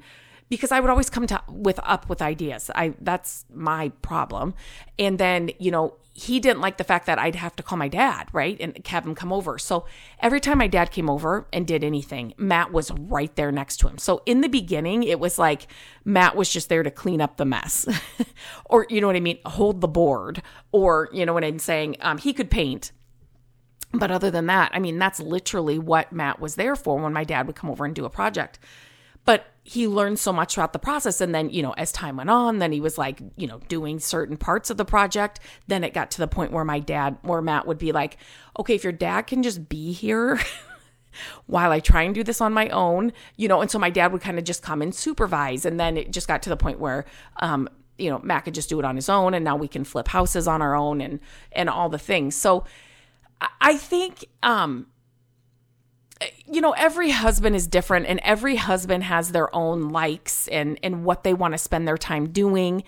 because 0.49 0.71
I 0.71 0.79
would 0.79 0.89
always 0.89 1.09
come 1.09 1.25
to 1.27 1.41
with 1.49 1.79
up 1.83 2.07
with 2.07 2.21
ideas. 2.21 2.69
I 2.75 2.93
that's 3.01 3.45
my 3.53 3.89
problem. 4.01 4.53
And 4.99 5.17
then, 5.17 5.51
you 5.59 5.71
know, 5.71 5.95
he 6.17 6.39
didn't 6.39 6.61
like 6.61 6.77
the 6.77 6.83
fact 6.83 7.05
that 7.05 7.19
I'd 7.19 7.35
have 7.35 7.55
to 7.57 7.63
call 7.63 7.77
my 7.77 7.87
dad, 7.87 8.27
right? 8.33 8.57
And 8.59 8.75
have 8.87 9.05
him 9.05 9.13
come 9.13 9.31
over. 9.31 9.59
So 9.59 9.85
every 10.19 10.39
time 10.39 10.57
my 10.57 10.65
dad 10.65 10.89
came 10.89 11.11
over 11.11 11.47
and 11.53 11.67
did 11.67 11.83
anything, 11.83 12.33
Matt 12.37 12.73
was 12.73 12.89
right 12.89 13.33
there 13.35 13.51
next 13.51 13.77
to 13.77 13.87
him. 13.87 13.99
So 13.99 14.23
in 14.25 14.41
the 14.41 14.49
beginning, 14.49 15.03
it 15.03 15.19
was 15.19 15.37
like 15.37 15.67
Matt 16.03 16.35
was 16.35 16.51
just 16.51 16.69
there 16.69 16.81
to 16.81 16.89
clean 16.89 17.21
up 17.21 17.37
the 17.37 17.45
mess, 17.45 17.85
or 18.65 18.87
you 18.89 18.99
know 18.99 19.05
what 19.05 19.15
I 19.15 19.19
mean, 19.19 19.37
hold 19.45 19.79
the 19.79 19.87
board, 19.87 20.41
or 20.71 21.07
you 21.13 21.23
know 21.23 21.35
what 21.35 21.43
I'm 21.43 21.59
saying. 21.59 21.97
Um, 22.01 22.17
he 22.17 22.33
could 22.33 22.49
paint, 22.49 22.91
but 23.93 24.09
other 24.09 24.31
than 24.31 24.47
that, 24.47 24.71
I 24.73 24.79
mean, 24.79 24.97
that's 24.97 25.19
literally 25.19 25.77
what 25.77 26.11
Matt 26.11 26.39
was 26.39 26.55
there 26.55 26.75
for 26.75 26.97
when 26.97 27.13
my 27.13 27.25
dad 27.25 27.45
would 27.45 27.55
come 27.55 27.69
over 27.69 27.85
and 27.85 27.93
do 27.93 28.05
a 28.05 28.09
project. 28.09 28.57
But 29.23 29.45
he 29.67 29.85
learned 29.85 30.17
so 30.17 30.31
much 30.31 30.53
throughout 30.53 30.71
the 30.71 30.79
process. 30.79 31.19
And 31.19 31.35
then, 31.35 31.49
you 31.49 31.61
know, 31.61 31.73
as 31.73 31.91
time 31.91 32.15
went 32.15 32.29
on, 32.29 32.59
then 32.59 32.71
he 32.71 32.79
was 32.79 32.97
like, 32.97 33.21
you 33.35 33.47
know, 33.47 33.59
doing 33.67 33.99
certain 33.99 34.37
parts 34.37 34.69
of 34.69 34.77
the 34.77 34.85
project. 34.85 35.41
Then 35.67 35.83
it 35.83 35.93
got 35.93 36.09
to 36.11 36.19
the 36.19 36.27
point 36.27 36.53
where 36.53 36.63
my 36.63 36.79
dad, 36.79 37.17
where 37.21 37.41
Matt 37.41 37.67
would 37.67 37.77
be 37.77 37.91
like, 37.91 38.15
okay, 38.57 38.75
if 38.75 38.85
your 38.85 38.93
dad 38.93 39.23
can 39.23 39.43
just 39.43 39.67
be 39.67 39.91
here. 39.91 40.39
while 41.47 41.71
I 41.71 41.79
try 41.79 42.03
and 42.03 42.15
do 42.15 42.23
this 42.23 42.39
on 42.39 42.53
my 42.53 42.69
own, 42.69 43.11
you 43.35 43.47
know, 43.47 43.59
and 43.59 43.69
so 43.69 43.79
my 43.79 43.89
dad 43.89 44.13
would 44.13 44.21
kind 44.21 44.37
of 44.37 44.45
just 44.45 44.61
come 44.61 44.81
and 44.83 44.93
supervise. 44.93 45.65
And 45.65 45.79
then 45.79 45.97
it 45.97 46.11
just 46.11 46.27
got 46.27 46.43
to 46.43 46.49
the 46.49 46.55
point 46.55 46.79
where, 46.79 47.05
um, 47.37 47.67
you 47.97 48.09
know, 48.09 48.19
Matt 48.23 48.45
could 48.45 48.53
just 48.53 48.69
do 48.69 48.79
it 48.79 48.85
on 48.85 48.95
his 48.95 49.09
own. 49.09 49.33
And 49.33 49.43
now 49.43 49.55
we 49.57 49.67
can 49.67 49.83
flip 49.83 50.07
houses 50.07 50.47
on 50.47 50.61
our 50.61 50.75
own 50.75 51.01
and, 51.01 51.19
and 51.51 51.69
all 51.69 51.89
the 51.89 51.97
things. 51.97 52.35
So 52.35 52.63
I 53.59 53.77
think, 53.77 54.25
um, 54.43 54.87
you 56.45 56.61
know 56.61 56.71
every 56.71 57.11
husband 57.11 57.55
is 57.55 57.67
different 57.67 58.05
and 58.07 58.19
every 58.23 58.55
husband 58.55 59.03
has 59.03 59.31
their 59.31 59.53
own 59.55 59.89
likes 59.89 60.47
and 60.47 60.79
and 60.83 61.03
what 61.03 61.23
they 61.23 61.33
want 61.33 61.53
to 61.53 61.57
spend 61.57 61.87
their 61.87 61.97
time 61.97 62.29
doing. 62.29 62.83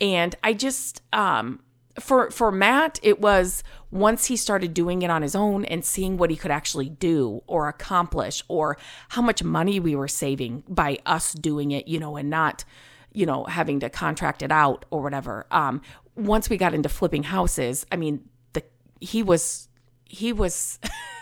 And 0.00 0.34
i 0.42 0.52
just 0.52 1.02
um 1.12 1.60
for 1.98 2.30
for 2.30 2.50
Matt 2.50 2.98
it 3.02 3.20
was 3.20 3.62
once 3.90 4.26
he 4.26 4.36
started 4.36 4.72
doing 4.72 5.02
it 5.02 5.10
on 5.10 5.22
his 5.22 5.34
own 5.34 5.64
and 5.66 5.84
seeing 5.84 6.16
what 6.16 6.30
he 6.30 6.36
could 6.36 6.50
actually 6.50 6.88
do 6.88 7.42
or 7.46 7.68
accomplish 7.68 8.42
or 8.48 8.78
how 9.10 9.20
much 9.20 9.42
money 9.42 9.80
we 9.80 9.96
were 9.96 10.08
saving 10.08 10.62
by 10.68 10.98
us 11.04 11.32
doing 11.34 11.72
it 11.72 11.88
you 11.88 11.98
know 11.98 12.16
and 12.16 12.30
not 12.30 12.64
you 13.12 13.26
know 13.26 13.44
having 13.44 13.80
to 13.80 13.90
contract 13.90 14.42
it 14.42 14.52
out 14.52 14.84
or 14.90 15.02
whatever. 15.02 15.46
Um 15.50 15.82
once 16.16 16.48
we 16.48 16.56
got 16.56 16.74
into 16.74 16.88
flipping 16.88 17.22
houses 17.22 17.86
i 17.90 17.96
mean 17.96 18.22
the 18.52 18.62
he 19.00 19.22
was 19.22 19.68
he 20.04 20.32
was 20.32 20.78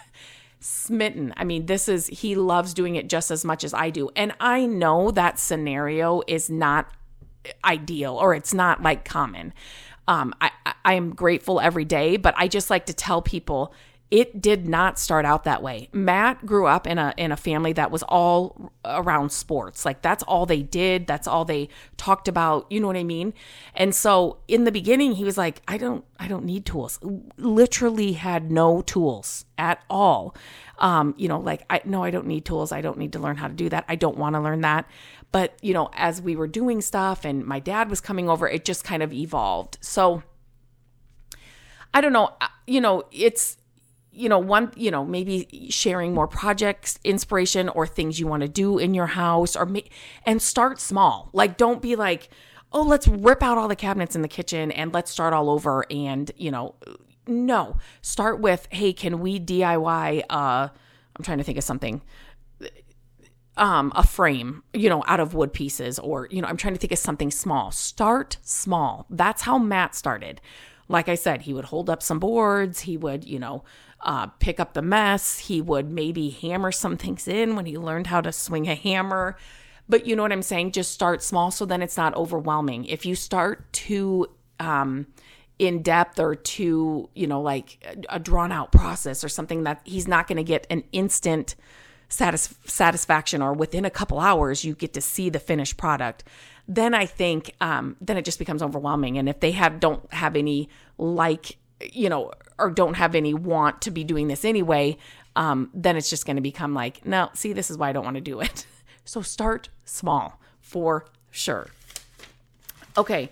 smitten. 0.61 1.33
I 1.37 1.45
mean, 1.45 1.67
this 1.67 1.89
is, 1.89 2.07
he 2.09 2.35
loves 2.35 2.75
doing 2.75 2.97
it 2.97 3.09
just 3.09 3.31
as 3.31 3.45
much 3.45 3.65
as 3.65 3.75
I 3.75 3.91
do. 3.91 4.11
And 4.17 4.33
I 4.41 4.67
know 4.67 5.11
that 5.13 5.39
scenario 5.39 6.23
is 6.27 6.51
not 6.51 6.91
ideal 7.65 8.15
or 8.15 8.35
it's 8.35 8.53
not 8.53 8.83
like 8.83 9.05
common. 9.05 9.53
Um, 10.07 10.35
I, 10.41 10.51
I 10.85 10.95
am 10.95 11.15
grateful 11.15 11.61
every 11.61 11.85
day, 11.85 12.17
but 12.17 12.35
I 12.37 12.49
just 12.49 12.71
like 12.71 12.87
to 12.87 12.95
tell 12.95 13.23
people 13.23 13.75
it 14.11 14.41
did 14.41 14.67
not 14.67 14.99
start 14.99 15.27
out 15.27 15.45
that 15.45 15.63
way. 15.63 15.89
Matt 15.93 16.47
grew 16.47 16.67
up 16.67 16.87
in 16.87 16.99
a 16.99 17.13
in 17.17 17.31
a 17.31 17.37
family 17.37 17.75
that 17.75 17.91
was 17.91 18.03
all 18.05 18.73
around 18.85 19.31
sports. 19.31 19.85
Like 19.85 20.01
that's 20.01 20.23
all 20.23 20.47
they 20.47 20.63
did, 20.63 21.07
that's 21.07 21.29
all 21.29 21.45
they 21.45 21.69
talked 21.97 22.27
about, 22.27 22.67
you 22.71 22.81
know 22.81 22.87
what 22.87 22.97
I 22.97 23.05
mean? 23.05 23.35
And 23.75 23.95
so 23.95 24.39
in 24.49 24.65
the 24.65 24.73
beginning 24.73 25.13
he 25.13 25.25
was 25.25 25.37
like, 25.37 25.61
I 25.69 25.77
don't 25.77 26.05
I 26.19 26.27
don't 26.27 26.45
need 26.45 26.65
tools. 26.65 26.99
Literally 27.37 28.13
had 28.13 28.51
no 28.51 28.81
tools 28.83 29.45
at 29.59 29.83
all. 29.91 30.35
Um, 30.79 31.15
you 31.19 31.29
know, 31.29 31.39
like 31.39 31.65
I 31.69 31.83
no 31.85 32.03
I 32.03 32.11
don't 32.11 32.27
need 32.27 32.47
tools. 32.47 32.73
I 32.73 32.81
don't 32.81 32.99
need 32.99 33.13
to 33.13 33.19
learn 33.19 33.37
how 33.37 33.49
to 33.49 33.55
do 33.55 33.69
that. 33.69 33.85
I 33.89 33.97
don't 33.97 34.17
want 34.17 34.37
to 34.37 34.41
learn 34.41 34.63
that. 34.63 34.87
But, 35.31 35.59
you 35.61 35.75
know, 35.75 35.91
as 35.93 36.23
we 36.23 36.37
were 36.37 36.47
doing 36.47 36.81
stuff 36.81 37.25
and 37.25 37.45
my 37.45 37.61
dad 37.61 37.91
was 37.91 38.01
coming 38.01 38.31
over, 38.31 38.49
it 38.49 38.65
just 38.65 38.83
kind 38.83 39.03
of 39.03 39.13
evolved. 39.13 39.77
So 39.83 40.23
I 41.93 42.01
don't 42.01 42.13
know, 42.13 42.31
you 42.67 42.81
know, 42.81 43.05
it's 43.13 43.59
you 44.13 44.29
know, 44.29 44.39
one, 44.39 44.73
you 44.77 44.91
know, 44.91 45.05
maybe 45.05 45.69
sharing 45.71 46.15
more 46.15 46.27
projects, 46.27 46.99
inspiration, 47.05 47.69
or 47.69 47.87
things 47.87 48.19
you 48.19 48.27
want 48.27 48.43
to 48.43 48.49
do 48.49 48.79
in 48.79 48.95
your 48.95 49.07
house, 49.07 49.55
or 49.55 49.67
ma- 49.67 49.81
and 50.25 50.43
start 50.43 50.81
small. 50.81 51.31
Like, 51.33 51.57
don't 51.57 51.81
be 51.81 51.97
like, 51.97 52.29
oh, 52.73 52.83
let's 52.83 53.07
rip 53.09 53.43
out 53.43 53.59
all 53.59 53.69
the 53.69 53.77
cabinets 53.77 54.17
in 54.17 54.23
the 54.23 54.29
kitchen 54.29 54.71
and 54.73 54.93
let's 54.93 55.11
start 55.11 55.33
all 55.33 55.51
over. 55.51 55.85
And 55.91 56.31
you 56.37 56.51
know, 56.51 56.75
no, 57.27 57.77
start 58.03 58.41
with, 58.41 58.67
hey, 58.71 58.93
can 58.93 59.21
we 59.21 59.39
DIY? 59.39 60.25
Uh, 60.29 60.69
I'm 61.17 61.25
trying 61.25 61.39
to 61.39 61.45
think 61.45 61.59
of 61.59 61.65
something. 61.65 62.03
Um, 63.57 63.93
a 63.97 64.07
frame, 64.07 64.63
you 64.73 64.89
know, 64.89 65.03
out 65.09 65.19
of 65.19 65.35
wood 65.35 65.53
pieces, 65.53 65.99
or 65.99 66.29
you 66.31 66.41
know, 66.41 66.47
I'm 66.47 66.57
trying 66.57 66.75
to 66.75 66.81
think 66.81 66.93
of 66.93 66.99
something 66.99 67.31
small. 67.33 67.73
Start 67.73 68.39
small. 68.43 69.07
That's 69.11 69.43
how 69.43 69.59
Matt 69.59 69.97
started. 69.97 70.41
Like 70.89 71.09
I 71.09 71.15
said, 71.15 71.43
he 71.43 71.53
would 71.53 71.67
hold 71.67 71.91
up 71.91 72.03
some 72.03 72.19
boards. 72.19 72.81
He 72.81 72.97
would, 72.97 73.25
you 73.25 73.39
know, 73.39 73.65
uh, 74.01 74.27
pick 74.39 74.59
up 74.59 74.75
the 74.75 74.83
mess. 74.83 75.39
He 75.39 75.61
would 75.61 75.91
maybe 75.91 76.31
hammer 76.31 76.73
some 76.73 76.97
things 76.99 77.29
in 77.29 77.57
when 77.57 77.67
he 77.67 77.77
learned 77.77 78.09
how 78.09 78.21
to 78.21 78.33
swing 78.33 78.69
a 78.69 78.75
hammer. 78.75 79.37
But 79.89 80.07
you 80.07 80.17
know 80.17 80.23
what 80.23 80.33
I'm 80.33 80.43
saying? 80.43 80.73
Just 80.73 80.93
start 80.93 81.23
small 81.23 81.51
so 81.51 81.65
then 81.65 81.83
it's 81.83 81.97
not 81.97 82.15
overwhelming. 82.15 82.85
If 82.85 83.07
you 83.07 83.15
start 83.15 83.73
too 83.73 84.27
um, 84.61 85.07
in 85.59 85.83
depth 85.83 86.19
or 86.19 86.35
too, 86.35 87.09
you 87.15 87.27
know, 87.27 87.41
like 87.41 88.05
a, 88.09 88.19
drawn 88.19 88.53
out 88.53 88.71
process 88.71 89.25
or 89.25 89.29
something 89.29 89.65
that 89.65 89.81
he's 89.85 90.07
not 90.07 90.27
going 90.27 90.37
to 90.37 90.45
get 90.45 90.67
an 90.69 90.85
instant 90.93 91.55
satis- 92.09 92.55
satisfaction 92.65 93.43
or 93.43 93.53
within 93.53 93.85
a 93.85 93.91
couple 93.91 94.21
hours 94.21 94.65
you 94.65 94.75
get 94.75 94.93
to 94.95 95.01
see 95.01 95.29
the 95.31 95.39
finished 95.39 95.77
product 95.77 96.25
then 96.69 96.95
i 96.95 97.07
think 97.07 97.55
um, 97.61 97.97
then 98.01 98.17
it 98.17 98.25
just 98.25 98.39
becomes 98.39 98.63
overwhelming 98.63 99.19
and 99.19 99.29
if 99.29 99.41
they 99.41 99.53
have 99.53 99.81
don't 99.81 100.13
have 100.13 100.37
any 100.37 100.69
like 100.99 101.57
you 101.81 102.09
know, 102.09 102.33
or 102.59 102.71
don't 102.71 102.95
have 102.95 103.15
any 103.15 103.35
want 103.35 103.83
to 103.83 103.91
be 103.91 104.05
doing 104.05 104.29
this 104.29 104.45
anyway, 104.45 104.97
um, 105.37 105.71
then 105.73 105.97
it's 105.97 106.11
just 106.11 106.27
going 106.27 106.37
to 106.37 106.43
become 106.43 106.75
like, 106.75 107.05
no, 107.07 107.31
see, 107.35 107.53
this 107.53 107.71
is 107.71 107.79
why 107.79 107.89
I 107.89 107.93
don't 107.93 108.05
want 108.05 108.17
to 108.17 108.21
do 108.21 108.41
it. 108.41 108.67
so 109.05 109.23
start 109.23 109.69
small 109.85 110.41
for 110.61 111.07
sure. 111.31 111.69
Okay. 112.97 113.31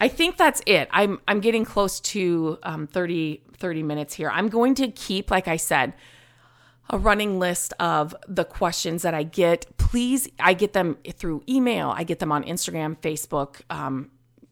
I 0.00 0.08
think 0.08 0.36
that's 0.36 0.60
it. 0.66 0.88
I'm 0.90 1.20
I'm 1.26 1.40
getting 1.40 1.64
close 1.64 2.00
to 2.00 2.58
um, 2.62 2.86
30, 2.86 3.40
30 3.56 3.82
minutes 3.82 4.14
here. 4.14 4.28
I'm 4.28 4.48
going 4.48 4.74
to 4.74 4.88
keep, 4.88 5.30
like 5.30 5.48
I 5.48 5.56
said, 5.56 5.94
a 6.90 6.98
running 6.98 7.38
list 7.38 7.72
of 7.80 8.14
the 8.28 8.44
questions 8.44 9.02
that 9.02 9.14
I 9.14 9.22
get. 9.22 9.66
Please, 9.76 10.28
I 10.38 10.54
get 10.54 10.72
them 10.72 10.96
through 11.14 11.42
email. 11.48 11.90
I 11.90 12.04
get 12.04 12.18
them 12.18 12.32
on 12.32 12.44
Instagram, 12.44 12.96
Facebook, 12.98 13.60
um, 13.70 14.10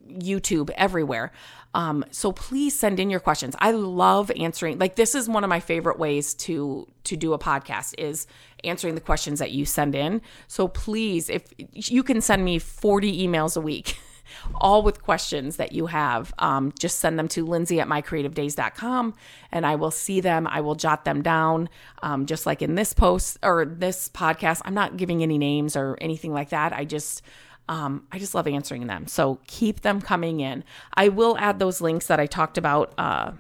YouTube, 0.08 0.70
everywhere. 0.76 1.32
Um, 1.74 2.04
so 2.10 2.30
please 2.30 2.78
send 2.78 3.00
in 3.00 3.10
your 3.10 3.20
questions. 3.20 3.56
I 3.58 3.72
love 3.72 4.30
answering. 4.36 4.78
Like 4.78 4.94
this 4.96 5.14
is 5.14 5.28
one 5.28 5.42
of 5.44 5.50
my 5.50 5.60
favorite 5.60 5.98
ways 5.98 6.34
to 6.34 6.86
to 7.04 7.16
do 7.16 7.32
a 7.32 7.38
podcast 7.38 7.94
is 7.98 8.26
answering 8.62 8.94
the 8.94 9.00
questions 9.00 9.40
that 9.40 9.50
you 9.50 9.64
send 9.64 9.94
in. 9.94 10.22
So 10.46 10.68
please, 10.68 11.28
if 11.28 11.44
you 11.72 12.02
can 12.02 12.20
send 12.20 12.44
me 12.44 12.58
40 12.58 13.26
emails 13.26 13.56
a 13.56 13.60
week. 13.60 13.98
all 14.54 14.82
with 14.82 15.02
questions 15.02 15.56
that 15.56 15.72
you 15.72 15.86
have. 15.86 16.32
Um, 16.38 16.72
just 16.78 16.98
send 16.98 17.18
them 17.18 17.28
to 17.28 17.44
lindsay 17.44 17.80
at 17.80 17.88
mycreativedays.com 17.88 19.14
and 19.52 19.66
I 19.66 19.76
will 19.76 19.90
see 19.90 20.20
them. 20.20 20.46
I 20.46 20.60
will 20.60 20.74
jot 20.74 21.04
them 21.04 21.22
down. 21.22 21.68
Um, 22.02 22.26
just 22.26 22.46
like 22.46 22.62
in 22.62 22.74
this 22.74 22.92
post 22.92 23.38
or 23.42 23.64
this 23.64 24.08
podcast, 24.08 24.62
I'm 24.64 24.74
not 24.74 24.96
giving 24.96 25.22
any 25.22 25.38
names 25.38 25.76
or 25.76 25.96
anything 26.00 26.32
like 26.32 26.50
that. 26.50 26.72
I 26.72 26.84
just, 26.84 27.22
um, 27.68 28.06
I 28.12 28.18
just 28.18 28.34
love 28.34 28.46
answering 28.46 28.86
them. 28.86 29.06
So 29.06 29.40
keep 29.46 29.80
them 29.80 30.00
coming 30.00 30.40
in. 30.40 30.64
I 30.94 31.08
will 31.08 31.36
add 31.38 31.58
those 31.58 31.80
links 31.80 32.06
that 32.08 32.20
I 32.20 32.26
talked 32.26 32.58
about 32.58 32.92
uh, 32.98 33.32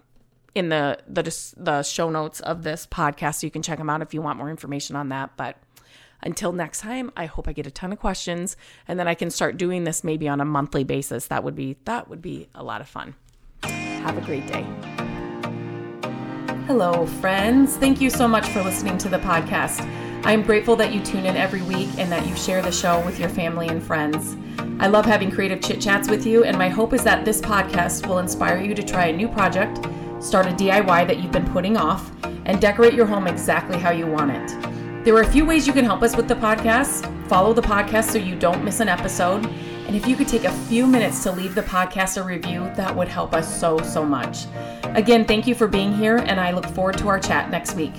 in 0.54 0.68
the, 0.68 0.98
the 1.08 1.22
the 1.56 1.82
show 1.82 2.10
notes 2.10 2.40
of 2.40 2.62
this 2.62 2.86
podcast, 2.86 3.40
so 3.40 3.46
you 3.46 3.50
can 3.50 3.62
check 3.62 3.78
them 3.78 3.90
out 3.90 4.02
if 4.02 4.14
you 4.14 4.22
want 4.22 4.38
more 4.38 4.50
information 4.50 4.96
on 4.96 5.08
that. 5.08 5.36
But 5.36 5.56
until 6.24 6.52
next 6.52 6.80
time, 6.80 7.12
I 7.16 7.26
hope 7.26 7.46
I 7.46 7.52
get 7.52 7.66
a 7.66 7.70
ton 7.70 7.92
of 7.92 8.00
questions, 8.00 8.56
and 8.88 8.98
then 8.98 9.06
I 9.06 9.14
can 9.14 9.30
start 9.30 9.56
doing 9.56 9.84
this 9.84 10.02
maybe 10.02 10.26
on 10.26 10.40
a 10.40 10.44
monthly 10.44 10.82
basis. 10.82 11.26
That 11.28 11.44
would 11.44 11.54
be 11.54 11.76
that 11.84 12.08
would 12.08 12.22
be 12.22 12.48
a 12.54 12.64
lot 12.64 12.80
of 12.80 12.88
fun. 12.88 13.14
Have 13.62 14.18
a 14.18 14.22
great 14.22 14.46
day. 14.46 14.66
Hello, 16.66 17.06
friends. 17.06 17.76
Thank 17.76 18.00
you 18.00 18.08
so 18.08 18.26
much 18.26 18.48
for 18.48 18.62
listening 18.62 18.96
to 18.98 19.08
the 19.08 19.18
podcast. 19.18 19.80
I 20.24 20.32
am 20.32 20.42
grateful 20.42 20.76
that 20.76 20.94
you 20.94 21.02
tune 21.04 21.26
in 21.26 21.36
every 21.36 21.60
week 21.60 21.90
and 21.98 22.10
that 22.10 22.26
you 22.26 22.34
share 22.34 22.62
the 22.62 22.72
show 22.72 23.04
with 23.04 23.20
your 23.20 23.28
family 23.28 23.68
and 23.68 23.82
friends. 23.82 24.36
I 24.80 24.86
love 24.86 25.04
having 25.04 25.30
creative 25.30 25.60
chit 25.60 25.80
chats 25.80 26.08
with 26.08 26.26
you, 26.26 26.44
and 26.44 26.56
my 26.56 26.70
hope 26.70 26.94
is 26.94 27.04
that 27.04 27.26
this 27.26 27.42
podcast 27.42 28.06
will 28.06 28.18
inspire 28.18 28.58
you 28.58 28.74
to 28.74 28.82
try 28.82 29.06
a 29.06 29.16
new 29.16 29.28
project, 29.28 29.86
start 30.20 30.46
a 30.46 30.50
DIY 30.50 31.06
that 31.06 31.18
you've 31.18 31.32
been 31.32 31.50
putting 31.52 31.76
off, 31.76 32.10
and 32.46 32.60
decorate 32.60 32.94
your 32.94 33.06
home 33.06 33.26
exactly 33.26 33.78
how 33.78 33.90
you 33.90 34.06
want 34.06 34.30
it. 34.30 34.73
There 35.04 35.14
are 35.16 35.20
a 35.20 35.30
few 35.30 35.44
ways 35.44 35.66
you 35.66 35.74
can 35.74 35.84
help 35.84 36.02
us 36.02 36.16
with 36.16 36.28
the 36.28 36.34
podcast. 36.34 37.04
Follow 37.28 37.52
the 37.52 37.60
podcast 37.60 38.04
so 38.10 38.16
you 38.16 38.34
don't 38.34 38.64
miss 38.64 38.80
an 38.80 38.88
episode. 38.88 39.44
And 39.86 39.94
if 39.94 40.06
you 40.06 40.16
could 40.16 40.28
take 40.28 40.44
a 40.44 40.52
few 40.66 40.86
minutes 40.86 41.22
to 41.24 41.30
leave 41.30 41.54
the 41.54 41.62
podcast 41.62 42.16
a 42.16 42.24
review, 42.24 42.72
that 42.74 42.96
would 42.96 43.08
help 43.08 43.34
us 43.34 43.60
so, 43.60 43.76
so 43.80 44.02
much. 44.02 44.46
Again, 44.94 45.26
thank 45.26 45.46
you 45.46 45.54
for 45.54 45.68
being 45.68 45.92
here, 45.92 46.16
and 46.16 46.40
I 46.40 46.52
look 46.52 46.64
forward 46.64 46.96
to 46.98 47.08
our 47.08 47.20
chat 47.20 47.50
next 47.50 47.74
week. 47.74 47.92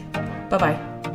Bye 0.49 0.57
bye. 0.57 1.14